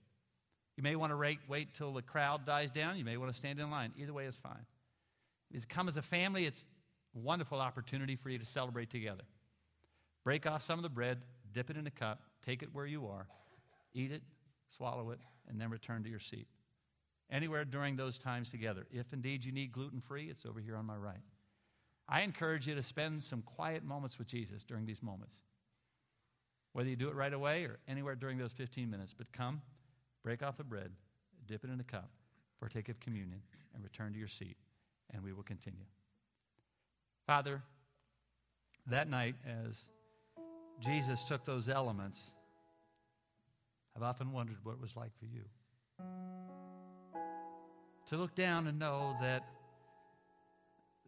You 0.80 0.84
may 0.84 0.96
want 0.96 1.12
to 1.12 1.18
wait, 1.18 1.40
wait 1.50 1.74
till 1.74 1.94
the 1.94 2.02
crowd 2.02 2.46
dies 2.46 2.72
down. 2.72 2.96
You 2.96 3.04
may 3.04 3.18
want 3.18 3.30
to 3.30 3.38
stand 3.38 3.60
in 3.60 3.70
line. 3.70 3.92
Either 3.98 4.14
way 4.14 4.24
is 4.24 4.38
fine. 4.38 4.66
Come 5.68 5.90
as 5.90 5.98
a 5.98 6.02
family, 6.02 6.46
it's 6.46 6.64
a 7.18 7.20
wonderful 7.20 7.60
opportunity 7.60 8.16
for 8.16 8.30
you 8.30 8.38
to 8.38 8.46
celebrate 8.46 8.90
together. 8.90 9.26
Break 10.24 10.48
off 10.48 10.64
some 10.64 10.80
of 10.80 10.84
the 10.84 10.90
bread, 10.90 11.18
dip 11.52 11.70
it 11.70 11.76
in 11.76 11.86
a 11.86 11.92
cup, 11.92 12.22
take 12.46 12.64
it 12.64 12.70
where 12.72 12.86
you 12.86 13.08
are, 13.08 13.28
eat 13.94 14.14
it, 14.14 14.22
swallow 14.70 15.10
it, 15.10 15.20
and 15.50 15.60
then 15.60 15.70
return 15.70 16.02
to 16.04 16.10
your 16.10 16.22
seat. 16.22 16.48
anywhere 17.32 17.66
during 17.66 17.96
those 17.96 18.18
times 18.18 18.50
together. 18.50 18.86
If 18.92 19.14
indeed 19.14 19.46
you 19.46 19.52
need 19.52 19.72
gluten 19.72 20.02
free, 20.02 20.30
it's 20.30 20.46
over 20.46 20.60
here 20.60 20.76
on 20.76 20.86
my 20.86 20.96
right. 20.96 21.22
I 22.08 22.22
encourage 22.22 22.68
you 22.68 22.76
to 22.76 22.82
spend 22.82 23.22
some 23.22 23.42
quiet 23.42 23.84
moments 23.84 24.18
with 24.18 24.28
Jesus 24.28 24.64
during 24.64 24.86
these 24.86 25.04
moments. 25.04 25.40
Whether 26.74 26.90
you 26.90 26.96
do 26.96 27.10
it 27.10 27.16
right 27.16 27.34
away 27.34 27.66
or 27.66 27.80
anywhere 27.88 28.16
during 28.16 28.38
those 28.38 28.52
15 28.52 28.90
minutes, 28.90 29.14
but 29.16 29.32
come, 29.32 29.62
break 30.30 30.44
off 30.44 30.58
the 30.58 30.64
bread, 30.64 30.92
dip 31.48 31.64
it 31.64 31.72
in 31.72 31.80
a 31.80 31.84
cup, 31.84 32.08
partake 32.60 32.88
of 32.88 33.00
communion, 33.00 33.42
and 33.74 33.84
return 33.84 34.14
to 34.14 34.20
your 34.20 34.28
seat, 34.28 34.58
and 35.12 35.24
we 35.24 35.34
will 35.34 35.42
continue. 35.42 35.88
Father, 37.26 37.64
that 38.86 39.10
night, 39.10 39.34
as 39.44 39.86
Jesus 40.80 41.24
took 41.24 41.46
those 41.46 41.68
elements, 41.68 42.32
I've 43.96 44.04
often 44.04 44.32
wondered 44.32 44.58
what 44.62 44.74
it 44.74 44.80
was 44.80 44.96
like 44.96 45.10
for 45.18 45.26
you. 45.26 45.42
To 48.10 48.16
look 48.16 48.36
down 48.36 48.68
and 48.68 48.78
know 48.78 49.18
that 49.22 49.42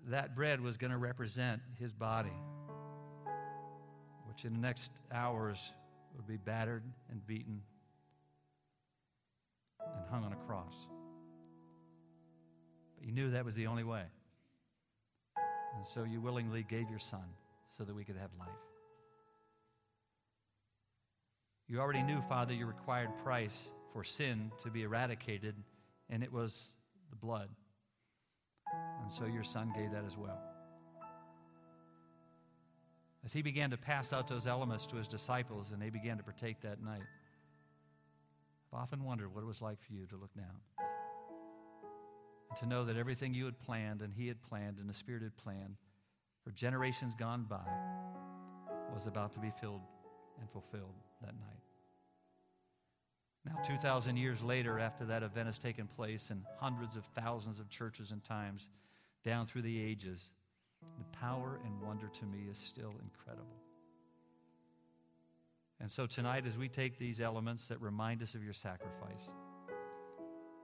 that 0.08 0.36
bread 0.36 0.60
was 0.62 0.78
going 0.78 0.90
to 0.90 0.98
represent 0.98 1.62
his 1.80 1.94
body, 1.94 2.34
which 4.26 4.46
in 4.46 4.54
the 4.54 4.60
next 4.60 4.92
hours 5.14 5.60
would 6.16 6.26
be 6.26 6.38
battered 6.38 6.82
and 7.12 7.24
beaten 7.28 7.62
and 9.96 10.06
hung 10.10 10.24
on 10.24 10.34
a 10.34 10.36
cross. 10.48 10.74
But 12.98 13.08
you 13.08 13.14
knew 13.14 13.32
that 13.32 13.46
was 13.46 13.56
the 13.56 13.68
only 13.68 13.84
way. 13.84 14.04
And 15.76 15.86
so 15.86 16.04
you 16.04 16.22
willingly 16.22 16.64
gave 16.64 16.90
your 16.90 17.00
son 17.00 17.24
so 17.78 17.84
that 17.84 17.96
we 17.96 18.04
could 18.04 18.18
have 18.18 18.30
life. 18.40 18.50
You 21.68 21.80
already 21.80 22.04
knew, 22.04 22.22
Father, 22.22 22.54
your 22.54 22.68
required 22.68 23.12
price 23.24 23.64
for 23.94 24.04
sin 24.04 24.52
to 24.64 24.70
be 24.70 24.84
eradicated, 24.84 25.56
and 26.10 26.22
it 26.22 26.32
was 26.32 26.74
the 27.10 27.16
blood. 27.16 27.48
And 29.02 29.12
so 29.12 29.26
your 29.26 29.44
son 29.44 29.72
gave 29.76 29.92
that 29.92 30.04
as 30.06 30.18
well. 30.18 30.40
As 33.24 33.32
he 33.32 33.42
began 33.42 33.70
to 33.70 33.78
pass 33.78 34.14
out 34.14 34.28
those 34.28 34.48
elements 34.48 34.86
to 34.88 34.96
his 34.96 35.08
disciples 35.08 35.68
and 35.72 35.82
they 35.82 35.90
began 35.90 36.18
to 36.18 36.24
partake 36.24 36.60
that 36.62 36.84
night, 36.84 37.04
I've 38.74 38.80
often 38.80 39.04
wondered 39.04 39.34
what 39.34 39.44
it 39.44 39.48
was 39.48 39.62
like 39.62 39.82
for 39.82 39.94
you 39.94 40.06
to 40.08 40.16
look 40.16 40.34
down 40.34 40.62
and 42.50 42.60
to 42.60 42.66
know 42.66 42.86
that 42.86 42.96
everything 42.96 43.34
you 43.34 43.46
had 43.46 43.60
planned 43.60 44.02
and 44.02 44.14
he 44.14 44.28
had 44.28 44.42
planned 44.42 44.78
and 44.78 44.90
the 44.90 44.94
Spirit 44.94 45.24
had 45.24 45.36
planned 45.38 45.76
for 46.44 46.52
generations 46.52 47.14
gone 47.16 47.46
by 47.50 47.68
was 48.94 49.08
about 49.08 49.34
to 49.34 49.40
be 49.40 49.52
filled 49.60 49.82
and 50.40 50.50
fulfilled 50.50 50.96
that 51.22 51.34
night. 51.34 51.64
Now, 53.46 53.62
2,000 53.64 54.18
years 54.18 54.42
later, 54.42 54.80
after 54.80 55.06
that 55.06 55.24
event 55.24 55.48
has 55.48 55.58
taken 55.58 55.88
place 55.88 56.30
in 56.30 56.46
hundreds 56.60 56.96
of 56.96 57.06
thousands 57.16 57.60
of 57.60 57.70
churches 57.70 58.12
and 58.12 58.24
times 58.24 58.70
down 59.24 59.48
through 59.48 59.64
the 59.64 59.82
ages, 59.82 60.32
the 60.98 61.18
power 61.18 61.60
and 61.66 61.82
wonder 61.82 62.08
to 62.08 62.26
me 62.26 62.48
is 62.50 62.58
still 62.58 62.94
incredible. 63.04 63.58
And 65.82 65.90
so 65.90 66.06
tonight, 66.06 66.46
as 66.46 66.56
we 66.58 66.70
take 66.70 67.00
these 67.00 67.20
elements 67.20 67.68
that 67.70 67.82
remind 67.82 68.22
us 68.22 68.36
of 68.36 68.44
your 68.44 68.54
sacrifice, 68.54 69.32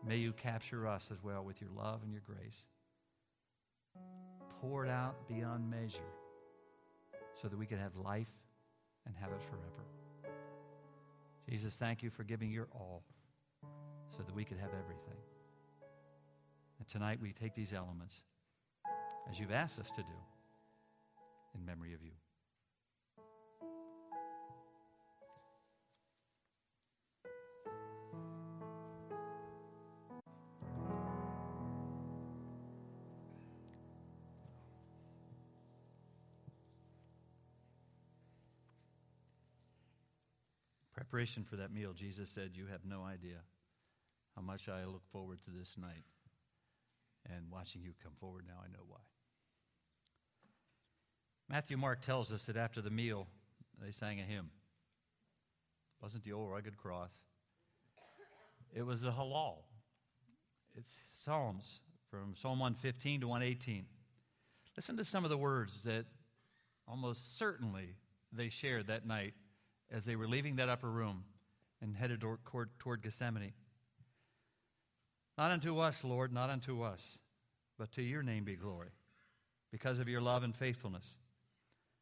may 0.08 0.18
you 0.18 0.32
capture 0.32 0.88
us 0.88 1.10
as 1.12 1.24
well 1.24 1.44
with 1.44 1.60
your 1.60 1.72
love 1.76 2.04
and 2.04 2.12
your 2.12 2.22
grace. 2.22 2.68
Pour 4.62 4.86
it 4.86 4.92
out 4.92 5.28
beyond 5.28 5.68
measure 5.68 6.14
so 7.42 7.48
that 7.48 7.58
we 7.58 7.66
can 7.66 7.80
have 7.80 7.96
life 7.96 8.30
and 9.08 9.16
have 9.16 9.32
it 9.32 9.42
forever. 9.50 10.34
Jesus, 11.50 11.78
thank 11.78 12.04
you 12.04 12.12
for 12.12 12.24
giving 12.24 12.52
your 12.52 12.68
all 12.72 13.02
so 14.16 14.22
that 14.24 14.36
we 14.36 14.46
could 14.46 14.60
have 14.60 14.70
everything. 14.70 15.20
And 16.78 16.88
tonight 16.88 17.20
we 17.20 17.32
take 17.32 17.56
these 17.56 17.74
elements 17.74 18.22
as 19.32 19.40
you've 19.40 19.52
asked 19.52 19.80
us 19.80 19.90
to 19.96 20.04
do 20.04 20.18
in 21.56 21.66
memory 21.66 21.96
of 21.96 22.04
you. 22.04 22.12
Preparation 41.18 41.46
for 41.50 41.56
that 41.56 41.74
meal, 41.74 41.94
Jesus 41.94 42.30
said, 42.30 42.52
You 42.54 42.68
have 42.72 42.86
no 42.86 43.02
idea 43.02 43.38
how 44.36 44.44
much 44.44 44.70
I 44.70 44.86
look 44.86 45.02
forward 45.12 45.40
to 45.46 45.50
this 45.50 45.76
night. 45.76 46.04
And 47.26 47.50
watching 47.52 47.82
you 47.82 47.94
come 48.04 48.12
forward 48.20 48.44
now, 48.48 48.62
I 48.64 48.68
know 48.68 48.84
why. 48.88 49.00
Matthew 51.50 51.76
Mark 51.76 52.06
tells 52.06 52.32
us 52.32 52.44
that 52.44 52.56
after 52.56 52.82
the 52.82 52.92
meal, 52.92 53.26
they 53.84 53.90
sang 53.90 54.20
a 54.20 54.22
hymn. 54.22 54.52
It 56.00 56.04
wasn't 56.04 56.24
the 56.24 56.34
old 56.34 56.52
rugged 56.52 56.78
cross, 56.78 57.10
it 58.72 58.86
was 58.86 59.02
a 59.02 59.10
Hallel. 59.10 59.64
It's 60.76 61.00
Psalms 61.08 61.80
from 62.12 62.36
Psalm 62.36 62.60
115 62.60 63.22
to 63.22 63.28
118. 63.28 63.88
Listen 64.76 64.96
to 64.98 65.04
some 65.04 65.24
of 65.24 65.32
the 65.32 65.38
words 65.38 65.82
that 65.82 66.06
almost 66.88 67.40
certainly 67.40 67.96
they 68.32 68.50
shared 68.50 68.86
that 68.86 69.08
night 69.08 69.34
as 69.92 70.04
they 70.04 70.16
were 70.16 70.28
leaving 70.28 70.58
that 70.58 70.70
upper 70.70 70.90
room 70.90 71.24
and 71.82 71.96
headed 71.96 72.22
toward, 72.22 72.70
toward 72.80 73.02
Gethsemane. 73.02 73.54
Not 75.38 75.52
unto 75.52 75.80
us, 75.80 76.04
Lord, 76.04 76.34
not 76.34 76.50
unto 76.50 76.82
us, 76.82 77.20
but 77.78 77.92
to 77.94 78.02
your 78.02 78.24
name 78.24 78.44
be 78.44 78.56
glory, 78.56 78.90
because 79.72 80.00
of 80.00 80.10
your 80.10 80.22
love 80.22 80.44
and 80.44 80.56
faithfulness. 80.56 81.18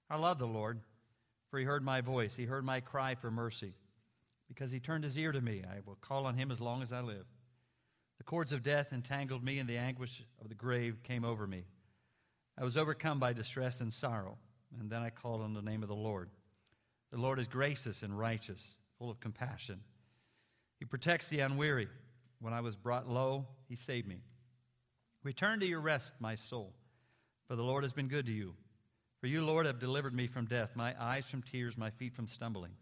I 0.10 0.18
love 0.18 0.40
the 0.40 0.48
Lord, 0.48 0.80
for 1.50 1.60
he 1.60 1.66
heard 1.66 1.84
my 1.84 2.02
voice. 2.02 2.36
He 2.36 2.46
heard 2.46 2.64
my 2.64 2.80
cry 2.80 3.16
for 3.16 3.30
mercy. 3.30 3.74
Because 4.48 4.72
he 4.72 4.80
turned 4.80 5.04
his 5.04 5.18
ear 5.18 5.32
to 5.32 5.42
me, 5.42 5.64
I 5.68 5.80
will 5.86 5.98
call 6.00 6.26
on 6.28 6.36
him 6.36 6.52
as 6.52 6.62
long 6.62 6.82
as 6.82 6.94
I 6.94 7.02
live. 7.02 7.26
The 8.18 8.24
cords 8.24 8.54
of 8.54 8.64
death 8.64 8.94
entangled 8.94 9.44
me, 9.44 9.60
and 9.60 9.68
the 9.68 9.78
anguish 9.78 10.24
of 10.42 10.48
the 10.48 10.56
grave 10.56 11.04
came 11.04 11.26
over 11.26 11.46
me. 11.46 11.66
I 12.58 12.64
was 12.64 12.78
overcome 12.78 13.20
by 13.20 13.34
distress 13.34 13.82
and 13.82 13.92
sorrow, 13.92 14.38
and 14.80 14.90
then 14.90 15.02
I 15.02 15.10
called 15.10 15.42
on 15.42 15.54
the 15.54 15.62
name 15.62 15.84
of 15.84 15.90
the 15.90 15.96
Lord. 15.96 16.30
The 17.12 17.20
Lord 17.20 17.40
is 17.40 17.48
gracious 17.48 18.04
and 18.04 18.18
righteous, 18.18 18.60
full 18.98 19.10
of 19.10 19.20
compassion. 19.20 19.80
He 20.80 20.86
protects 20.86 21.28
the 21.28 21.40
unweary. 21.40 21.88
When 22.40 22.54
I 22.54 22.62
was 22.62 22.76
brought 22.76 23.10
low, 23.10 23.48
he 23.70 23.76
saved 23.76 24.08
me. 24.08 24.22
Return 25.24 25.60
to 25.62 25.66
your 25.66 25.80
rest, 25.80 26.14
my 26.20 26.36
soul, 26.36 26.74
for 27.48 27.56
the 27.56 27.64
Lord 27.64 27.84
has 27.84 27.94
been 27.94 28.08
good 28.08 28.26
to 28.26 28.32
you. 28.32 28.54
For 29.22 29.28
you, 29.28 29.44
Lord, 29.44 29.66
have 29.66 29.80
delivered 29.80 30.14
me 30.14 30.28
from 30.28 30.46
death, 30.46 30.76
my 30.76 30.94
eyes 31.00 31.26
from 31.26 31.42
tears, 31.42 31.78
my 31.78 31.90
feet 31.90 32.14
from 32.14 32.28
stumbling, 32.28 32.74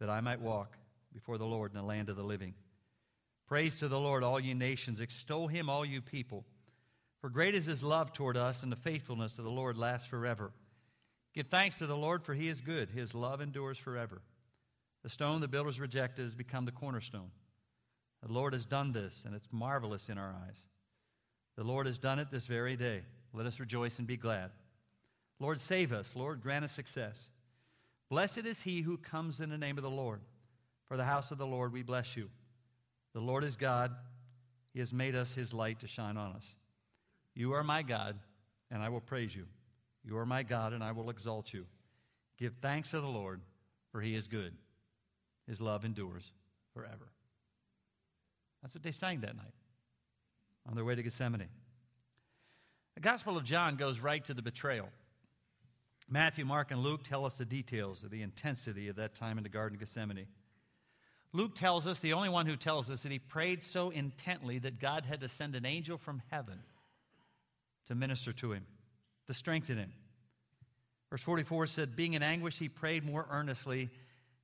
that 0.00 0.08
I 0.08 0.20
might 0.20 0.40
walk 0.40 0.78
before 1.12 1.36
the 1.36 1.44
Lord 1.44 1.72
in 1.72 1.76
the 1.76 1.84
land 1.84 2.08
of 2.08 2.16
the 2.16 2.22
living. 2.22 2.54
Praise 3.46 3.78
to 3.80 3.88
the 3.88 3.98
Lord, 3.98 4.22
all 4.22 4.40
you 4.40 4.54
nations. 4.54 5.00
Extol 5.00 5.48
him, 5.48 5.68
all 5.68 5.84
you 5.84 6.00
people. 6.00 6.44
For 7.20 7.28
great 7.28 7.54
is 7.54 7.66
his 7.66 7.82
love 7.82 8.12
toward 8.12 8.36
us, 8.36 8.62
and 8.62 8.72
the 8.72 8.76
faithfulness 8.76 9.36
of 9.36 9.44
the 9.44 9.50
Lord 9.50 9.76
lasts 9.76 10.06
forever. 10.06 10.52
Give 11.34 11.46
thanks 11.46 11.78
to 11.78 11.86
the 11.86 11.96
Lord, 11.96 12.22
for 12.22 12.34
he 12.34 12.48
is 12.48 12.60
good. 12.60 12.90
His 12.90 13.14
love 13.14 13.40
endures 13.40 13.78
forever. 13.78 14.22
The 15.02 15.08
stone 15.08 15.40
the 15.40 15.48
builders 15.48 15.80
rejected 15.80 16.22
has 16.22 16.34
become 16.34 16.64
the 16.64 16.72
cornerstone. 16.72 17.30
The 18.22 18.32
Lord 18.32 18.52
has 18.52 18.64
done 18.64 18.92
this, 18.92 19.24
and 19.26 19.34
it's 19.34 19.52
marvelous 19.52 20.08
in 20.08 20.16
our 20.16 20.34
eyes. 20.46 20.66
The 21.56 21.64
Lord 21.64 21.86
has 21.86 21.98
done 21.98 22.18
it 22.18 22.30
this 22.30 22.46
very 22.46 22.76
day. 22.76 23.02
Let 23.32 23.46
us 23.46 23.60
rejoice 23.60 23.98
and 23.98 24.06
be 24.06 24.16
glad. 24.16 24.50
Lord, 25.40 25.60
save 25.60 25.92
us. 25.92 26.08
Lord, 26.14 26.40
grant 26.40 26.64
us 26.64 26.72
success. 26.72 27.28
Blessed 28.08 28.38
is 28.38 28.62
he 28.62 28.82
who 28.82 28.96
comes 28.96 29.40
in 29.40 29.50
the 29.50 29.58
name 29.58 29.76
of 29.76 29.82
the 29.82 29.90
Lord. 29.90 30.20
For 30.86 30.96
the 30.96 31.04
house 31.04 31.30
of 31.32 31.38
the 31.38 31.46
Lord 31.46 31.72
we 31.72 31.82
bless 31.82 32.16
you. 32.16 32.30
The 33.12 33.20
Lord 33.20 33.44
is 33.44 33.56
God. 33.56 33.92
He 34.72 34.78
has 34.78 34.92
made 34.92 35.14
us 35.14 35.34
his 35.34 35.52
light 35.52 35.80
to 35.80 35.88
shine 35.88 36.16
on 36.16 36.32
us. 36.32 36.56
You 37.34 37.52
are 37.52 37.64
my 37.64 37.82
God, 37.82 38.18
and 38.70 38.82
I 38.82 38.88
will 38.88 39.00
praise 39.00 39.34
you. 39.34 39.46
You 40.04 40.18
are 40.18 40.26
my 40.26 40.42
God, 40.42 40.72
and 40.72 40.84
I 40.84 40.92
will 40.92 41.10
exalt 41.10 41.52
you. 41.52 41.66
Give 42.38 42.52
thanks 42.60 42.90
to 42.90 43.00
the 43.00 43.06
Lord, 43.06 43.40
for 43.90 44.00
he 44.00 44.14
is 44.14 44.28
good. 44.28 44.52
His 45.48 45.60
love 45.60 45.84
endures 45.84 46.30
forever. 46.72 47.10
That's 48.62 48.74
what 48.74 48.82
they 48.82 48.90
sang 48.90 49.20
that 49.20 49.36
night 49.36 49.54
on 50.68 50.74
their 50.74 50.84
way 50.84 50.94
to 50.94 51.02
Gethsemane. 51.02 51.48
The 52.94 53.00
Gospel 53.00 53.36
of 53.36 53.44
John 53.44 53.76
goes 53.76 54.00
right 54.00 54.24
to 54.24 54.34
the 54.34 54.42
betrayal. 54.42 54.88
Matthew, 56.08 56.44
Mark, 56.44 56.70
and 56.70 56.80
Luke 56.80 57.02
tell 57.02 57.24
us 57.24 57.38
the 57.38 57.44
details 57.44 58.04
of 58.04 58.10
the 58.10 58.22
intensity 58.22 58.88
of 58.88 58.96
that 58.96 59.14
time 59.14 59.38
in 59.38 59.42
the 59.42 59.48
Garden 59.48 59.76
of 59.76 59.80
Gethsemane. 59.80 60.26
Luke 61.32 61.56
tells 61.56 61.86
us, 61.86 62.00
the 62.00 62.12
only 62.12 62.28
one 62.28 62.46
who 62.46 62.56
tells 62.56 62.88
us, 62.88 63.02
that 63.02 63.12
he 63.12 63.18
prayed 63.18 63.62
so 63.62 63.90
intently 63.90 64.58
that 64.60 64.78
God 64.78 65.04
had 65.04 65.20
to 65.20 65.28
send 65.28 65.56
an 65.56 65.66
angel 65.66 65.98
from 65.98 66.22
heaven 66.30 66.60
to 67.86 67.94
minister 67.94 68.32
to 68.34 68.52
him 68.52 68.66
to 69.26 69.34
strengthen 69.34 69.78
him. 69.78 69.92
Verse 71.10 71.22
44 71.22 71.66
said, 71.66 71.96
Being 71.96 72.14
in 72.14 72.22
anguish, 72.22 72.58
he 72.58 72.68
prayed 72.68 73.04
more 73.04 73.26
earnestly, 73.30 73.90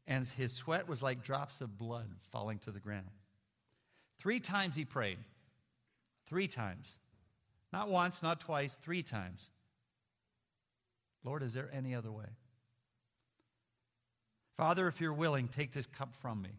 and 0.07 0.27
his 0.27 0.53
sweat 0.53 0.89
was 0.89 1.03
like 1.03 1.23
drops 1.23 1.61
of 1.61 1.77
blood 1.79 2.09
falling 2.31 2.59
to 2.61 2.71
the 2.71 2.81
ground. 2.81 3.11
Three 4.19 4.41
times 4.41 4.77
he 4.77 4.85
prayed, 4.85 5.19
Three 6.27 6.47
times. 6.47 6.89
Not 7.73 7.89
once, 7.89 8.23
not 8.23 8.41
twice, 8.41 8.77
three 8.81 9.03
times. 9.03 9.49
Lord, 11.25 11.43
is 11.43 11.55
there 11.55 11.69
any 11.73 11.95
other 11.95 12.11
way? 12.11 12.27
Father, 14.57 14.87
if 14.89 15.01
you're 15.01 15.13
willing, 15.13 15.49
take 15.49 15.73
this 15.73 15.87
cup 15.87 16.15
from 16.21 16.43
me. 16.43 16.51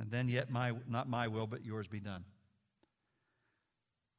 And 0.00 0.10
then 0.10 0.28
yet 0.28 0.50
my 0.50 0.72
not 0.88 1.08
my 1.08 1.28
will, 1.28 1.46
but 1.46 1.64
yours 1.64 1.88
be 1.88 2.00
done. 2.00 2.24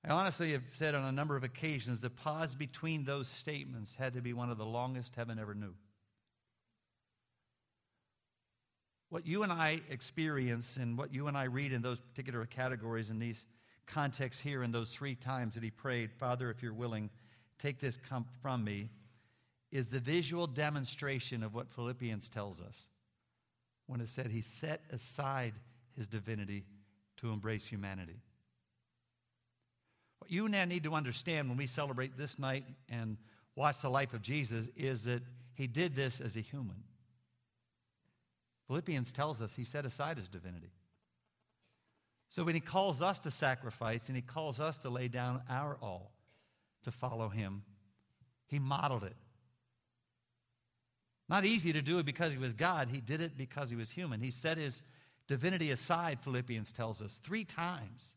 I 0.05 0.11
honestly 0.11 0.53
have 0.53 0.63
said 0.75 0.95
on 0.95 1.03
a 1.03 1.11
number 1.11 1.35
of 1.35 1.43
occasions 1.43 1.99
the 1.99 2.09
pause 2.09 2.55
between 2.55 3.03
those 3.03 3.27
statements 3.27 3.95
had 3.95 4.13
to 4.13 4.21
be 4.21 4.33
one 4.33 4.49
of 4.49 4.57
the 4.57 4.65
longest 4.65 5.15
heaven 5.15 5.37
ever 5.39 5.53
knew. 5.53 5.73
What 9.09 9.25
you 9.25 9.43
and 9.43 9.51
I 9.51 9.81
experience 9.89 10.77
and 10.77 10.97
what 10.97 11.13
you 11.13 11.27
and 11.27 11.37
I 11.37 11.45
read 11.45 11.73
in 11.73 11.81
those 11.81 11.99
particular 11.99 12.45
categories 12.45 13.09
in 13.09 13.19
these 13.19 13.47
contexts 13.87 14.41
here 14.41 14.63
in 14.63 14.71
those 14.71 14.93
three 14.93 15.15
times 15.15 15.55
that 15.55 15.63
he 15.63 15.71
prayed, 15.71 16.11
Father, 16.13 16.49
if 16.51 16.61
you're 16.61 16.73
willing, 16.73 17.09
take 17.57 17.79
this 17.79 17.97
from 18.41 18.63
me, 18.63 18.89
is 19.71 19.87
the 19.87 19.99
visual 19.99 20.47
demonstration 20.47 21.43
of 21.43 21.53
what 21.53 21.71
Philippians 21.71 22.29
tells 22.29 22.61
us 22.61 22.87
when 23.87 23.99
it 23.99 24.07
said 24.07 24.27
he 24.27 24.41
set 24.41 24.81
aside 24.91 25.53
his 25.97 26.07
divinity 26.07 26.63
to 27.17 27.31
embrace 27.31 27.65
humanity. 27.65 28.21
You 30.29 30.45
I 30.45 30.65
need 30.65 30.83
to 30.83 30.93
understand 30.93 31.49
when 31.49 31.57
we 31.57 31.65
celebrate 31.65 32.15
this 32.15 32.37
night 32.37 32.63
and 32.87 33.17
watch 33.55 33.81
the 33.81 33.89
life 33.89 34.13
of 34.13 34.21
Jesus 34.21 34.69
is 34.75 35.03
that 35.05 35.23
he 35.55 35.65
did 35.65 35.95
this 35.95 36.21
as 36.21 36.37
a 36.37 36.41
human. 36.41 36.83
Philippians 38.67 39.11
tells 39.11 39.41
us 39.41 39.55
he 39.55 39.63
set 39.63 39.85
aside 39.85 40.17
his 40.17 40.29
divinity. 40.29 40.71
So 42.29 42.43
when 42.43 42.53
he 42.53 42.61
calls 42.61 43.01
us 43.01 43.17
to 43.21 43.31
sacrifice 43.31 44.07
and 44.07 44.15
he 44.15 44.21
calls 44.21 44.59
us 44.59 44.77
to 44.79 44.89
lay 44.89 45.07
down 45.07 45.41
our 45.49 45.77
all 45.81 46.11
to 46.83 46.91
follow 46.91 47.29
him, 47.29 47.63
he 48.45 48.59
modeled 48.59 49.03
it. 49.03 49.15
Not 51.27 51.43
easy 51.43 51.73
to 51.73 51.81
do 51.81 51.97
it 51.97 52.05
because 52.05 52.31
he 52.31 52.37
was 52.37 52.53
God, 52.53 52.89
he 52.89 53.01
did 53.01 53.19
it 53.19 53.35
because 53.35 53.71
he 53.71 53.75
was 53.75 53.89
human. 53.89 54.21
He 54.21 54.29
set 54.29 54.57
his 54.57 54.83
divinity 55.27 55.71
aside, 55.71 56.19
Philippians 56.21 56.71
tells 56.71 57.01
us, 57.01 57.19
three 57.23 57.45
times. 57.45 58.15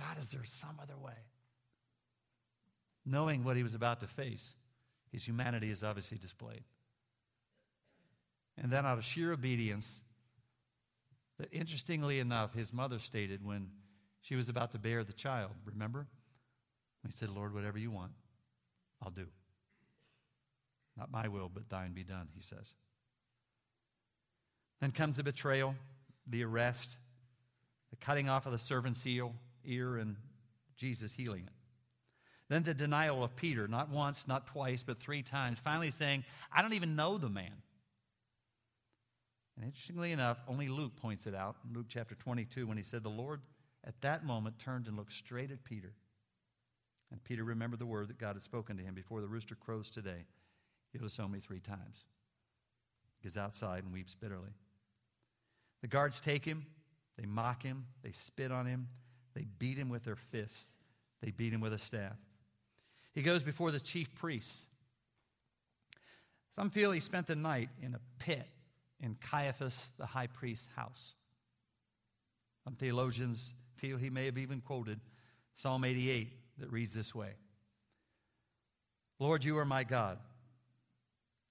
God, 0.00 0.18
is 0.18 0.30
there 0.30 0.44
some 0.44 0.80
other 0.82 0.96
way? 0.96 1.12
Knowing 3.04 3.44
what 3.44 3.56
he 3.56 3.62
was 3.62 3.74
about 3.74 4.00
to 4.00 4.06
face, 4.06 4.56
his 5.12 5.24
humanity 5.24 5.70
is 5.70 5.84
obviously 5.84 6.16
displayed. 6.16 6.64
And 8.56 8.72
then, 8.72 8.86
out 8.86 8.98
of 8.98 9.04
sheer 9.04 9.32
obedience, 9.32 10.00
that 11.38 11.48
interestingly 11.52 12.18
enough, 12.18 12.54
his 12.54 12.72
mother 12.72 12.98
stated 12.98 13.44
when 13.44 13.68
she 14.22 14.36
was 14.36 14.48
about 14.48 14.72
to 14.72 14.78
bear 14.78 15.04
the 15.04 15.12
child, 15.12 15.52
remember? 15.64 16.06
He 17.06 17.12
said, 17.12 17.30
Lord, 17.30 17.54
whatever 17.54 17.78
you 17.78 17.90
want, 17.90 18.12
I'll 19.02 19.10
do. 19.10 19.26
Not 20.96 21.10
my 21.10 21.28
will, 21.28 21.50
but 21.52 21.68
thine 21.68 21.92
be 21.92 22.04
done, 22.04 22.28
he 22.34 22.42
says. 22.42 22.74
Then 24.80 24.90
comes 24.90 25.16
the 25.16 25.22
betrayal, 25.22 25.74
the 26.26 26.44
arrest, 26.44 26.96
the 27.90 27.96
cutting 27.96 28.28
off 28.28 28.46
of 28.46 28.52
the 28.52 28.58
servant's 28.58 29.06
ear, 29.06 29.30
ear 29.64 29.96
and 29.96 30.16
Jesus 30.76 31.12
healing 31.12 31.44
it. 31.46 31.52
Then 32.48 32.64
the 32.64 32.74
denial 32.74 33.22
of 33.22 33.36
Peter, 33.36 33.68
not 33.68 33.90
once, 33.90 34.26
not 34.26 34.48
twice, 34.48 34.82
but 34.82 34.98
three 34.98 35.22
times, 35.22 35.58
finally 35.58 35.92
saying, 35.92 36.24
I 36.52 36.62
don't 36.62 36.72
even 36.72 36.96
know 36.96 37.16
the 37.16 37.28
man. 37.28 37.62
And 39.56 39.64
interestingly 39.64 40.10
enough, 40.10 40.38
only 40.48 40.68
Luke 40.68 40.96
points 40.96 41.26
it 41.26 41.34
out 41.34 41.56
in 41.68 41.76
Luke 41.76 41.86
chapter 41.88 42.14
22 42.16 42.66
when 42.66 42.76
he 42.76 42.82
said, 42.82 43.02
The 43.02 43.08
Lord 43.08 43.40
at 43.86 44.00
that 44.00 44.24
moment 44.24 44.58
turned 44.58 44.88
and 44.88 44.96
looked 44.96 45.12
straight 45.12 45.52
at 45.52 45.62
Peter. 45.62 45.92
And 47.12 47.22
Peter 47.22 47.44
remembered 47.44 47.78
the 47.78 47.86
word 47.86 48.08
that 48.08 48.18
God 48.18 48.34
had 48.34 48.42
spoken 48.42 48.76
to 48.76 48.82
him 48.82 48.94
before 48.94 49.20
the 49.20 49.28
rooster 49.28 49.54
crows 49.54 49.90
today. 49.90 50.24
You'll 50.92 51.04
disown 51.04 51.30
me 51.30 51.40
three 51.40 51.60
times. 51.60 52.04
He 53.20 53.28
goes 53.28 53.36
outside 53.36 53.84
and 53.84 53.92
weeps 53.92 54.14
bitterly. 54.14 54.54
The 55.82 55.88
guards 55.88 56.20
take 56.20 56.44
him, 56.44 56.66
they 57.16 57.26
mock 57.26 57.62
him, 57.62 57.86
they 58.02 58.12
spit 58.12 58.50
on 58.50 58.66
him, 58.66 58.88
they 59.34 59.46
beat 59.58 59.78
him 59.78 59.88
with 59.88 60.04
their 60.04 60.16
fists, 60.16 60.74
they 61.22 61.30
beat 61.30 61.52
him 61.52 61.60
with 61.60 61.72
a 61.72 61.78
staff. 61.78 62.16
He 63.12 63.22
goes 63.22 63.42
before 63.42 63.70
the 63.70 63.80
chief 63.80 64.14
priests. 64.14 64.64
Some 66.54 66.70
feel 66.70 66.90
he 66.90 67.00
spent 67.00 67.26
the 67.26 67.36
night 67.36 67.68
in 67.82 67.94
a 67.94 68.00
pit 68.18 68.46
in 69.00 69.16
Caiaphas, 69.20 69.92
the 69.98 70.06
high 70.06 70.26
priest's 70.26 70.68
house. 70.76 71.14
Some 72.64 72.74
theologians 72.74 73.54
feel 73.76 73.96
he 73.96 74.10
may 74.10 74.26
have 74.26 74.38
even 74.38 74.60
quoted 74.60 75.00
Psalm 75.56 75.84
88 75.84 76.28
that 76.58 76.70
reads 76.70 76.94
this 76.94 77.14
way 77.14 77.30
Lord, 79.18 79.44
you 79.44 79.58
are 79.58 79.64
my 79.64 79.84
God. 79.84 80.18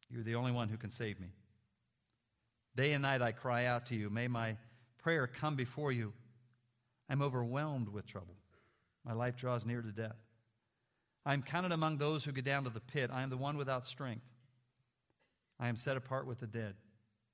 You're 0.10 0.24
the 0.24 0.36
only 0.36 0.52
one 0.52 0.70
who 0.70 0.78
can 0.78 0.90
save 0.90 1.20
me. 1.20 1.28
Day 2.76 2.94
and 2.94 3.04
night 3.04 3.22
I 3.22 3.32
cry 3.32 3.66
out 3.66 3.88
to 3.88 3.96
you. 3.96 4.10
May 4.10 4.28
my 4.28 4.58
prayer 4.98 5.28
come 5.28 5.56
before 5.56 5.92
you. 5.92 6.14
I'm 7.10 7.22
overwhelmed 7.22 7.90
with 7.90 8.06
trouble. 8.06 8.36
My 9.06 9.14
life 9.14 9.36
draws 9.36 9.66
near 9.66 9.82
to 9.82 9.92
death. 9.92 10.18
I 11.26 11.34
am 11.34 11.42
counted 11.42 11.72
among 11.72 11.98
those 11.98 12.24
who 12.24 12.32
go 12.32 12.42
down 12.42 12.64
to 12.64 12.70
the 12.70 12.80
pit. 12.80 13.10
I 13.12 13.24
am 13.24 13.30
the 13.30 13.38
one 13.38 13.58
without 13.58 13.86
strength. 13.86 14.26
I 15.60 15.68
am 15.68 15.76
set 15.76 15.98
apart 15.98 16.26
with 16.26 16.40
the 16.40 16.48
dead 16.48 16.76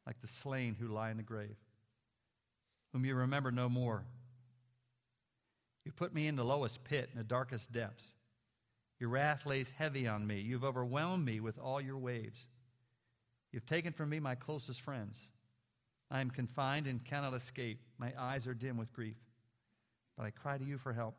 like 0.05 0.21
the 0.21 0.27
slain 0.27 0.75
who 0.79 0.87
lie 0.87 1.09
in 1.09 1.17
the 1.17 1.23
grave, 1.23 1.57
whom 2.93 3.05
you 3.05 3.15
remember 3.15 3.51
no 3.51 3.67
more. 3.67 4.05
You 5.83 5.91
put 5.91 6.13
me 6.13 6.27
in 6.27 6.35
the 6.35 6.45
lowest 6.45 6.83
pit, 6.83 7.09
in 7.11 7.17
the 7.17 7.23
darkest 7.23 7.71
depths. 7.71 8.13
Your 8.99 9.09
wrath 9.09 9.45
lays 9.45 9.71
heavy 9.71 10.07
on 10.07 10.25
me. 10.25 10.39
You've 10.39 10.63
overwhelmed 10.63 11.25
me 11.25 11.39
with 11.39 11.59
all 11.59 11.81
your 11.81 11.97
waves. 11.97 12.47
You've 13.51 13.65
taken 13.65 13.93
from 13.93 14.09
me 14.09 14.19
my 14.19 14.35
closest 14.35 14.81
friends. 14.81 15.19
I 16.09 16.21
am 16.21 16.29
confined 16.29 16.87
and 16.87 17.03
cannot 17.03 17.33
escape. 17.33 17.79
My 17.97 18.13
eyes 18.17 18.47
are 18.47 18.53
dim 18.53 18.77
with 18.77 18.93
grief. 18.93 19.17
But 20.17 20.25
I 20.25 20.31
cry 20.31 20.57
to 20.57 20.63
you 20.63 20.77
for 20.77 20.93
help. 20.93 21.15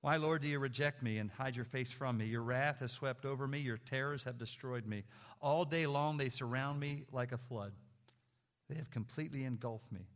Why, 0.00 0.16
Lord, 0.16 0.42
do 0.42 0.48
you 0.48 0.58
reject 0.58 1.02
me 1.02 1.18
and 1.18 1.30
hide 1.30 1.54
your 1.54 1.64
face 1.64 1.92
from 1.92 2.18
me? 2.18 2.26
Your 2.26 2.42
wrath 2.42 2.80
has 2.80 2.90
swept 2.90 3.24
over 3.24 3.46
me, 3.46 3.60
your 3.60 3.76
terrors 3.76 4.24
have 4.24 4.36
destroyed 4.36 4.84
me. 4.84 5.04
All 5.40 5.64
day 5.64 5.86
long 5.86 6.16
they 6.16 6.28
surround 6.28 6.80
me 6.80 7.04
like 7.12 7.30
a 7.30 7.38
flood. 7.38 7.72
They 8.68 8.74
have 8.76 8.90
completely 8.90 9.44
engulfed 9.44 9.92
me. 9.92 10.08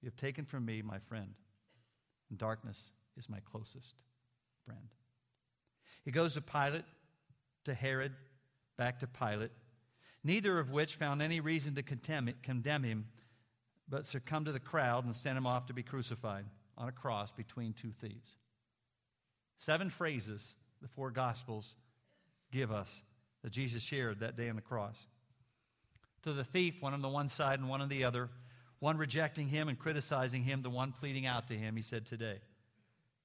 You 0.00 0.06
have 0.06 0.16
taken 0.16 0.44
from 0.44 0.64
me 0.64 0.82
my 0.82 0.98
friend, 0.98 1.34
and 2.28 2.38
darkness 2.38 2.90
is 3.16 3.28
my 3.28 3.38
closest 3.40 3.94
friend. 4.64 4.88
He 6.04 6.10
goes 6.10 6.34
to 6.34 6.40
Pilate, 6.40 6.84
to 7.64 7.74
Herod, 7.74 8.12
back 8.76 8.98
to 9.00 9.06
Pilate, 9.06 9.52
neither 10.24 10.58
of 10.58 10.70
which 10.70 10.96
found 10.96 11.22
any 11.22 11.38
reason 11.38 11.76
to 11.76 11.82
condemn 11.82 12.82
him, 12.82 13.06
but 13.92 14.06
succumbed 14.06 14.46
to 14.46 14.52
the 14.52 14.58
crowd 14.58 15.04
and 15.04 15.14
sent 15.14 15.36
him 15.36 15.46
off 15.46 15.66
to 15.66 15.74
be 15.74 15.82
crucified 15.82 16.46
on 16.78 16.88
a 16.88 16.92
cross 16.92 17.30
between 17.30 17.74
two 17.74 17.92
thieves. 18.00 18.38
Seven 19.58 19.90
phrases 19.90 20.56
the 20.80 20.88
four 20.88 21.10
Gospels 21.10 21.76
give 22.50 22.72
us 22.72 23.02
that 23.42 23.52
Jesus 23.52 23.82
shared 23.82 24.20
that 24.20 24.34
day 24.34 24.48
on 24.48 24.56
the 24.56 24.62
cross. 24.62 24.96
To 26.22 26.32
the 26.32 26.42
thief, 26.42 26.80
one 26.80 26.94
on 26.94 27.02
the 27.02 27.08
one 27.08 27.28
side 27.28 27.58
and 27.58 27.68
one 27.68 27.82
on 27.82 27.90
the 27.90 28.04
other, 28.04 28.30
one 28.78 28.96
rejecting 28.96 29.48
him 29.48 29.68
and 29.68 29.78
criticizing 29.78 30.42
him, 30.42 30.62
the 30.62 30.70
one 30.70 30.92
pleading 30.92 31.26
out 31.26 31.48
to 31.48 31.54
him, 31.54 31.76
he 31.76 31.82
said, 31.82 32.06
Today, 32.06 32.38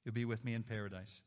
you'll 0.04 0.14
be 0.14 0.26
with 0.26 0.44
me 0.44 0.54
in 0.54 0.64
paradise. 0.64 1.22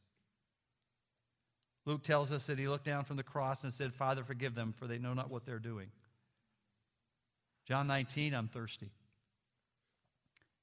Luke 1.87 2.03
tells 2.03 2.31
us 2.31 2.47
that 2.47 2.59
he 2.59 2.69
looked 2.69 2.85
down 2.85 3.05
from 3.05 3.17
the 3.17 3.23
cross 3.23 3.65
and 3.65 3.73
said, 3.73 3.95
Father, 3.95 4.23
forgive 4.23 4.55
them, 4.55 4.75
for 4.77 4.87
they 4.87 4.99
know 4.99 5.15
not 5.15 5.31
what 5.31 5.47
they're 5.47 5.59
doing. 5.59 5.89
John 7.65 7.87
19, 7.87 8.35
I'm 8.35 8.49
thirsty. 8.49 8.91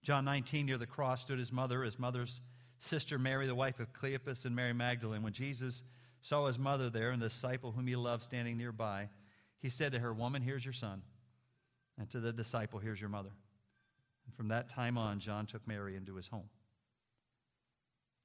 John 0.03 0.25
19, 0.25 0.65
near 0.65 0.77
the 0.77 0.85
cross 0.85 1.21
stood 1.21 1.39
his 1.39 1.51
mother, 1.51 1.83
his 1.83 1.99
mother's 1.99 2.41
sister 2.79 3.17
Mary, 3.17 3.47
the 3.47 3.55
wife 3.55 3.79
of 3.79 3.93
Cleopas, 3.93 4.45
and 4.45 4.55
Mary 4.55 4.73
Magdalene. 4.73 5.23
When 5.23 5.33
Jesus 5.33 5.83
saw 6.21 6.47
his 6.47 6.59
mother 6.59 6.89
there 6.89 7.11
and 7.11 7.21
the 7.21 7.27
disciple 7.27 7.71
whom 7.71 7.87
he 7.87 7.95
loved 7.95 8.23
standing 8.23 8.57
nearby, 8.57 9.09
he 9.59 9.69
said 9.69 9.91
to 9.93 9.99
her, 9.99 10.13
Woman, 10.13 10.41
here's 10.41 10.65
your 10.65 10.73
son. 10.73 11.01
And 11.97 12.09
to 12.11 12.19
the 12.19 12.31
disciple, 12.31 12.79
here's 12.79 13.01
your 13.01 13.09
mother. 13.09 13.31
And 14.25 14.35
from 14.35 14.49
that 14.49 14.69
time 14.69 14.97
on, 14.97 15.19
John 15.19 15.45
took 15.45 15.67
Mary 15.67 15.95
into 15.95 16.15
his 16.15 16.27
home. 16.27 16.49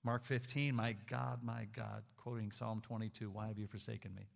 Mark 0.05 0.25
15, 0.25 0.75
My 0.75 0.97
God, 1.09 1.41
my 1.43 1.67
God, 1.75 2.03
quoting 2.17 2.51
Psalm 2.51 2.83
22, 2.85 3.31
Why 3.31 3.49
have 3.49 3.59
you 3.59 3.67
forsaken 3.67 4.15
me? 4.15 4.27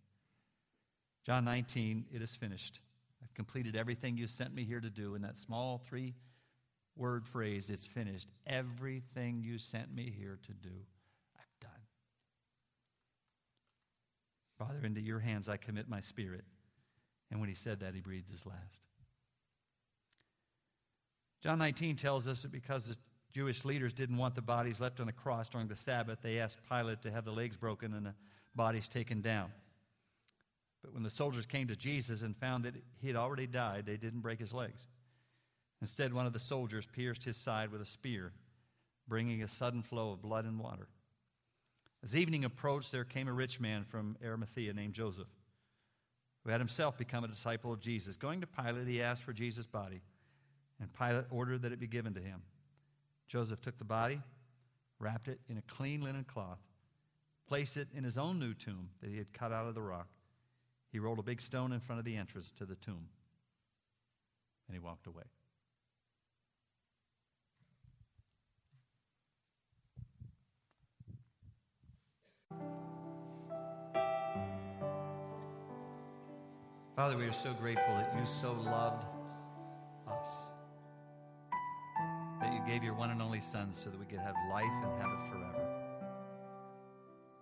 John 1.25 1.43
19, 1.45 2.05
It 2.11 2.21
is 2.21 2.35
finished. 2.35 2.79
I've 3.21 3.33
completed 3.33 3.75
everything 3.75 4.17
you 4.17 4.27
sent 4.27 4.53
me 4.55 4.63
here 4.63 4.79
to 4.79 4.89
do 4.89 5.15
in 5.15 5.21
that 5.23 5.35
small 5.35 5.81
three 5.85 6.13
word 6.97 7.25
phrase, 7.25 7.69
it's 7.69 7.85
finished. 7.85 8.27
Everything 8.45 9.41
you 9.41 9.57
sent 9.57 9.93
me 9.93 10.13
here 10.15 10.39
to 10.45 10.53
do, 10.53 10.75
I've 11.35 11.59
done. 11.59 11.71
Father, 14.57 14.85
into 14.85 15.01
your 15.01 15.19
hands 15.19 15.47
I 15.49 15.57
commit 15.57 15.87
my 15.87 16.01
spirit. 16.01 16.45
And 17.29 17.39
when 17.39 17.49
he 17.49 17.55
said 17.55 17.81
that, 17.81 17.93
he 17.93 18.01
breathed 18.01 18.31
his 18.31 18.45
last. 18.45 18.81
John 21.43 21.59
19 21.59 21.95
tells 21.97 22.27
us 22.27 22.41
that 22.41 22.51
because 22.51 22.87
the 22.87 22.95
Jewish 23.33 23.65
leaders 23.65 23.93
didn't 23.93 24.17
want 24.17 24.35
the 24.35 24.41
bodies 24.41 24.79
left 24.79 24.99
on 24.99 25.05
the 25.05 25.11
cross 25.11 25.49
during 25.49 25.67
the 25.67 25.75
Sabbath. 25.75 26.19
They 26.21 26.39
asked 26.39 26.59
Pilate 26.69 27.01
to 27.03 27.11
have 27.11 27.25
the 27.25 27.31
legs 27.31 27.55
broken 27.55 27.93
and 27.93 28.05
the 28.05 28.15
bodies 28.55 28.87
taken 28.87 29.21
down. 29.21 29.51
But 30.83 30.93
when 30.93 31.03
the 31.03 31.09
soldiers 31.09 31.45
came 31.45 31.67
to 31.67 31.75
Jesus 31.75 32.21
and 32.21 32.35
found 32.35 32.63
that 32.63 32.73
he 32.99 33.07
had 33.07 33.15
already 33.15 33.45
died, 33.45 33.85
they 33.85 33.97
didn't 33.97 34.21
break 34.21 34.39
his 34.39 34.53
legs. 34.53 34.87
Instead, 35.81 36.13
one 36.13 36.25
of 36.25 36.33
the 36.33 36.39
soldiers 36.39 36.87
pierced 36.87 37.23
his 37.23 37.37
side 37.37 37.71
with 37.71 37.81
a 37.81 37.85
spear, 37.85 38.33
bringing 39.07 39.43
a 39.43 39.47
sudden 39.47 39.83
flow 39.83 40.11
of 40.11 40.21
blood 40.21 40.45
and 40.45 40.59
water. 40.59 40.87
As 42.03 42.15
evening 42.15 42.45
approached, 42.45 42.91
there 42.91 43.03
came 43.03 43.27
a 43.27 43.33
rich 43.33 43.59
man 43.59 43.83
from 43.83 44.17
Arimathea 44.23 44.73
named 44.73 44.93
Joseph, 44.93 45.27
who 46.43 46.51
had 46.51 46.61
himself 46.61 46.97
become 46.97 47.23
a 47.23 47.27
disciple 47.27 47.71
of 47.71 47.79
Jesus. 47.79 48.17
Going 48.17 48.41
to 48.41 48.47
Pilate, 48.47 48.87
he 48.87 49.01
asked 49.01 49.23
for 49.23 49.33
Jesus' 49.33 49.67
body, 49.67 50.01
and 50.79 50.93
Pilate 50.93 51.25
ordered 51.29 51.63
that 51.63 51.71
it 51.71 51.79
be 51.79 51.87
given 51.87 52.13
to 52.13 52.21
him. 52.21 52.41
Joseph 53.27 53.61
took 53.61 53.77
the 53.77 53.83
body, 53.83 54.21
wrapped 54.99 55.27
it 55.27 55.39
in 55.49 55.57
a 55.57 55.61
clean 55.63 56.01
linen 56.01 56.23
cloth, 56.23 56.59
placed 57.47 57.77
it 57.77 57.87
in 57.93 58.03
his 58.03 58.17
own 58.17 58.39
new 58.39 58.53
tomb 58.53 58.89
that 59.01 59.09
he 59.09 59.17
had 59.17 59.33
cut 59.33 59.51
out 59.51 59.67
of 59.67 59.75
the 59.75 59.81
rock. 59.81 60.07
He 60.91 60.99
rolled 60.99 61.19
a 61.19 61.23
big 61.23 61.41
stone 61.41 61.71
in 61.71 61.79
front 61.79 61.99
of 61.99 62.05
the 62.05 62.15
entrance 62.15 62.51
to 62.53 62.65
the 62.65 62.75
tomb, 62.75 63.09
and 64.67 64.75
he 64.75 64.79
walked 64.79 65.07
away. 65.07 65.23
Father, 76.97 77.15
we 77.15 77.25
are 77.25 77.33
so 77.33 77.53
grateful 77.53 77.93
that 77.93 78.11
you 78.17 78.25
so 78.25 78.53
loved 78.53 79.05
us 80.09 80.47
that 82.41 82.51
you 82.51 82.59
gave 82.65 82.83
your 82.83 82.95
one 82.95 83.11
and 83.11 83.21
only 83.21 83.39
Son 83.39 83.71
so 83.71 83.91
that 83.91 83.99
we 83.99 84.05
could 84.07 84.17
have 84.17 84.33
life 84.49 84.63
and 84.65 84.99
have 84.99 85.11
it 85.11 85.29
forever. 85.29 85.67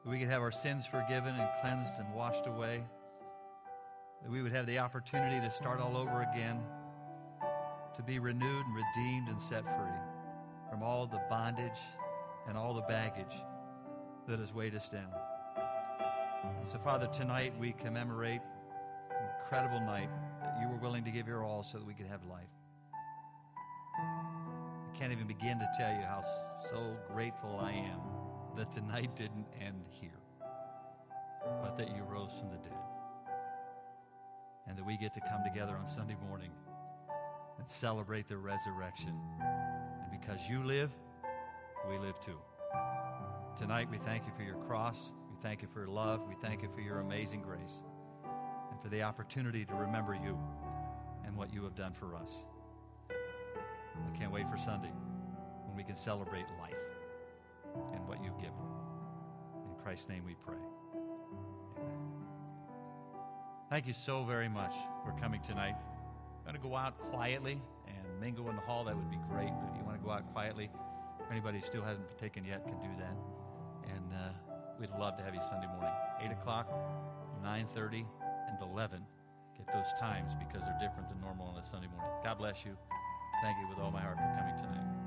That 0.04 0.10
we 0.12 0.20
could 0.20 0.28
have 0.28 0.42
our 0.42 0.52
sins 0.52 0.86
forgiven 0.86 1.36
and 1.36 1.50
cleansed 1.62 2.02
and 2.02 2.14
washed 2.14 2.48
away. 2.48 2.84
That 4.24 4.30
we 4.30 4.42
would 4.42 4.52
have 4.52 4.66
the 4.66 4.80
opportunity 4.80 5.40
to 5.40 5.50
start 5.50 5.80
all 5.80 5.96
over 5.96 6.28
again, 6.34 6.60
to 7.96 8.04
be 8.04 8.20
renewed 8.20 8.66
and 8.66 8.76
redeemed 8.76 9.30
and 9.30 9.40
set 9.40 9.64
free 9.64 10.00
from 10.70 10.84
all 10.84 11.08
the 11.08 11.22
bondage 11.30 11.80
and 12.50 12.58
all 12.58 12.74
the 12.74 12.82
baggage 12.82 13.38
that 14.28 14.40
has 14.40 14.54
weighed 14.54 14.76
us 14.76 14.90
down. 14.90 15.14
And 16.44 16.68
so, 16.68 16.78
Father, 16.78 17.08
tonight 17.08 17.54
we 17.58 17.72
commemorate 17.72 18.42
incredible 19.46 19.80
night 19.80 20.10
that 20.42 20.58
you 20.60 20.68
were 20.68 20.78
willing 20.78 21.04
to 21.04 21.12
give 21.12 21.28
your 21.28 21.44
all 21.44 21.62
so 21.62 21.78
that 21.78 21.86
we 21.86 21.94
could 21.94 22.08
have 22.08 22.26
life 22.26 22.50
I 23.98 24.98
can't 24.98 25.12
even 25.12 25.28
begin 25.28 25.60
to 25.60 25.68
tell 25.78 25.92
you 25.92 26.02
how 26.02 26.24
so 26.70 26.96
grateful 27.14 27.60
I 27.62 27.72
am 27.72 28.00
that 28.58 28.74
the 28.74 28.82
night 28.82 29.16
didn't 29.16 29.46
end 29.62 29.84
here, 29.90 30.20
but 31.62 31.78
that 31.78 31.90
you 31.90 32.04
rose 32.04 32.32
from 32.40 32.50
the 32.50 32.58
dead. 32.58 32.80
And 34.68 34.78
that 34.78 34.86
we 34.86 34.98
get 34.98 35.14
to 35.14 35.22
come 35.30 35.44
together 35.44 35.76
on 35.76 35.86
Sunday 35.86 36.16
morning 36.28 36.52
and 37.60 37.70
celebrate 37.70 38.28
the 38.28 38.38
resurrection. 38.38 39.20
And 39.42 40.20
because 40.20 40.40
you 40.50 40.64
live, 40.64 40.92
we 41.90 41.98
live 41.98 42.20
too. 42.22 42.40
Tonight, 43.58 43.90
we 43.92 43.98
thank 43.98 44.26
you 44.26 44.32
for 44.36 44.44
your 44.44 44.58
cross. 44.66 45.12
We 45.30 45.38
thank 45.42 45.62
you 45.62 45.68
for 45.72 45.80
your 45.80 45.90
love. 45.90 46.22
We 46.28 46.36
thank 46.42 46.64
you 46.64 46.70
for 46.74 46.82
your 46.82 47.00
amazing 47.00 47.42
grace 47.42 47.82
and 48.76 48.82
for 48.84 48.90
the 48.90 49.02
opportunity 49.02 49.64
to 49.64 49.74
remember 49.74 50.14
you 50.14 50.38
and 51.26 51.36
what 51.36 51.54
you 51.54 51.64
have 51.64 51.76
done 51.76 51.94
for 51.94 52.14
us. 52.16 52.34
I 53.10 54.18
can't 54.18 54.34
wait 54.34 54.50
for 54.50 54.58
Sunday 54.58 54.92
when 55.66 55.78
we 55.78 55.84
can 55.84 55.96
celebrate 55.96 56.46
life 56.60 56.76
and 57.94 58.06
what 58.06 58.22
you've 58.22 58.38
given. 58.38 58.60
In 59.70 59.82
Christ's 59.82 60.10
name 60.10 60.24
we 60.26 60.36
pray. 60.46 60.58
Amen. 61.78 61.94
Thank 63.70 63.88
you 63.88 63.94
so 63.94 64.26
very 64.26 64.50
much 64.50 64.74
for 65.06 65.14
coming 65.22 65.42
tonight. 65.42 65.76
I'm 66.46 66.52
going 66.52 66.62
to 66.62 66.68
go 66.68 66.76
out 66.76 67.00
quietly 67.12 67.62
and 67.88 68.20
mingle 68.20 68.50
in 68.50 68.56
the 68.56 68.62
hall. 68.62 68.84
That 68.84 68.96
would 68.98 69.10
be 69.10 69.20
great. 69.30 69.52
But 69.58 69.70
if 69.72 69.78
you 69.78 69.86
want 69.86 69.98
to 69.98 70.04
go 70.04 70.12
out 70.12 70.32
quietly, 70.34 70.70
anybody 71.32 71.60
who 71.60 71.66
still 71.66 71.84
hasn't 71.84 72.18
taken 72.20 72.44
yet 72.44 72.66
can 72.66 72.78
do 72.82 72.90
that. 73.00 73.16
And 73.88 74.14
uh, 74.14 74.54
we'd 74.80 74.92
love 75.00 75.18
to 75.18 75.24
have 75.24 75.34
you 75.34 75.42
Sunday 75.42 75.68
morning, 75.68 75.94
8 76.22 76.32
o'clock, 76.32 76.70
9.30, 77.44 78.06
and 78.62 78.72
11. 78.72 79.02
Get 79.58 79.74
those 79.74 79.92
times 80.00 80.34
because 80.36 80.68
they're 80.68 80.80
different 80.80 81.10
than 81.10 81.20
normal 81.22 81.48
on 81.48 81.58
a 81.58 81.64
Sunday 81.64 81.88
morning. 81.88 82.12
God 82.24 82.38
bless 82.38 82.66
you. 82.66 82.76
Thank 83.42 83.58
you 83.60 83.68
with 83.68 83.80
all 83.80 83.92
my 83.92 84.02
heart 84.02 84.18
for 84.18 84.36
coming 84.38 84.56
tonight. 84.58 85.05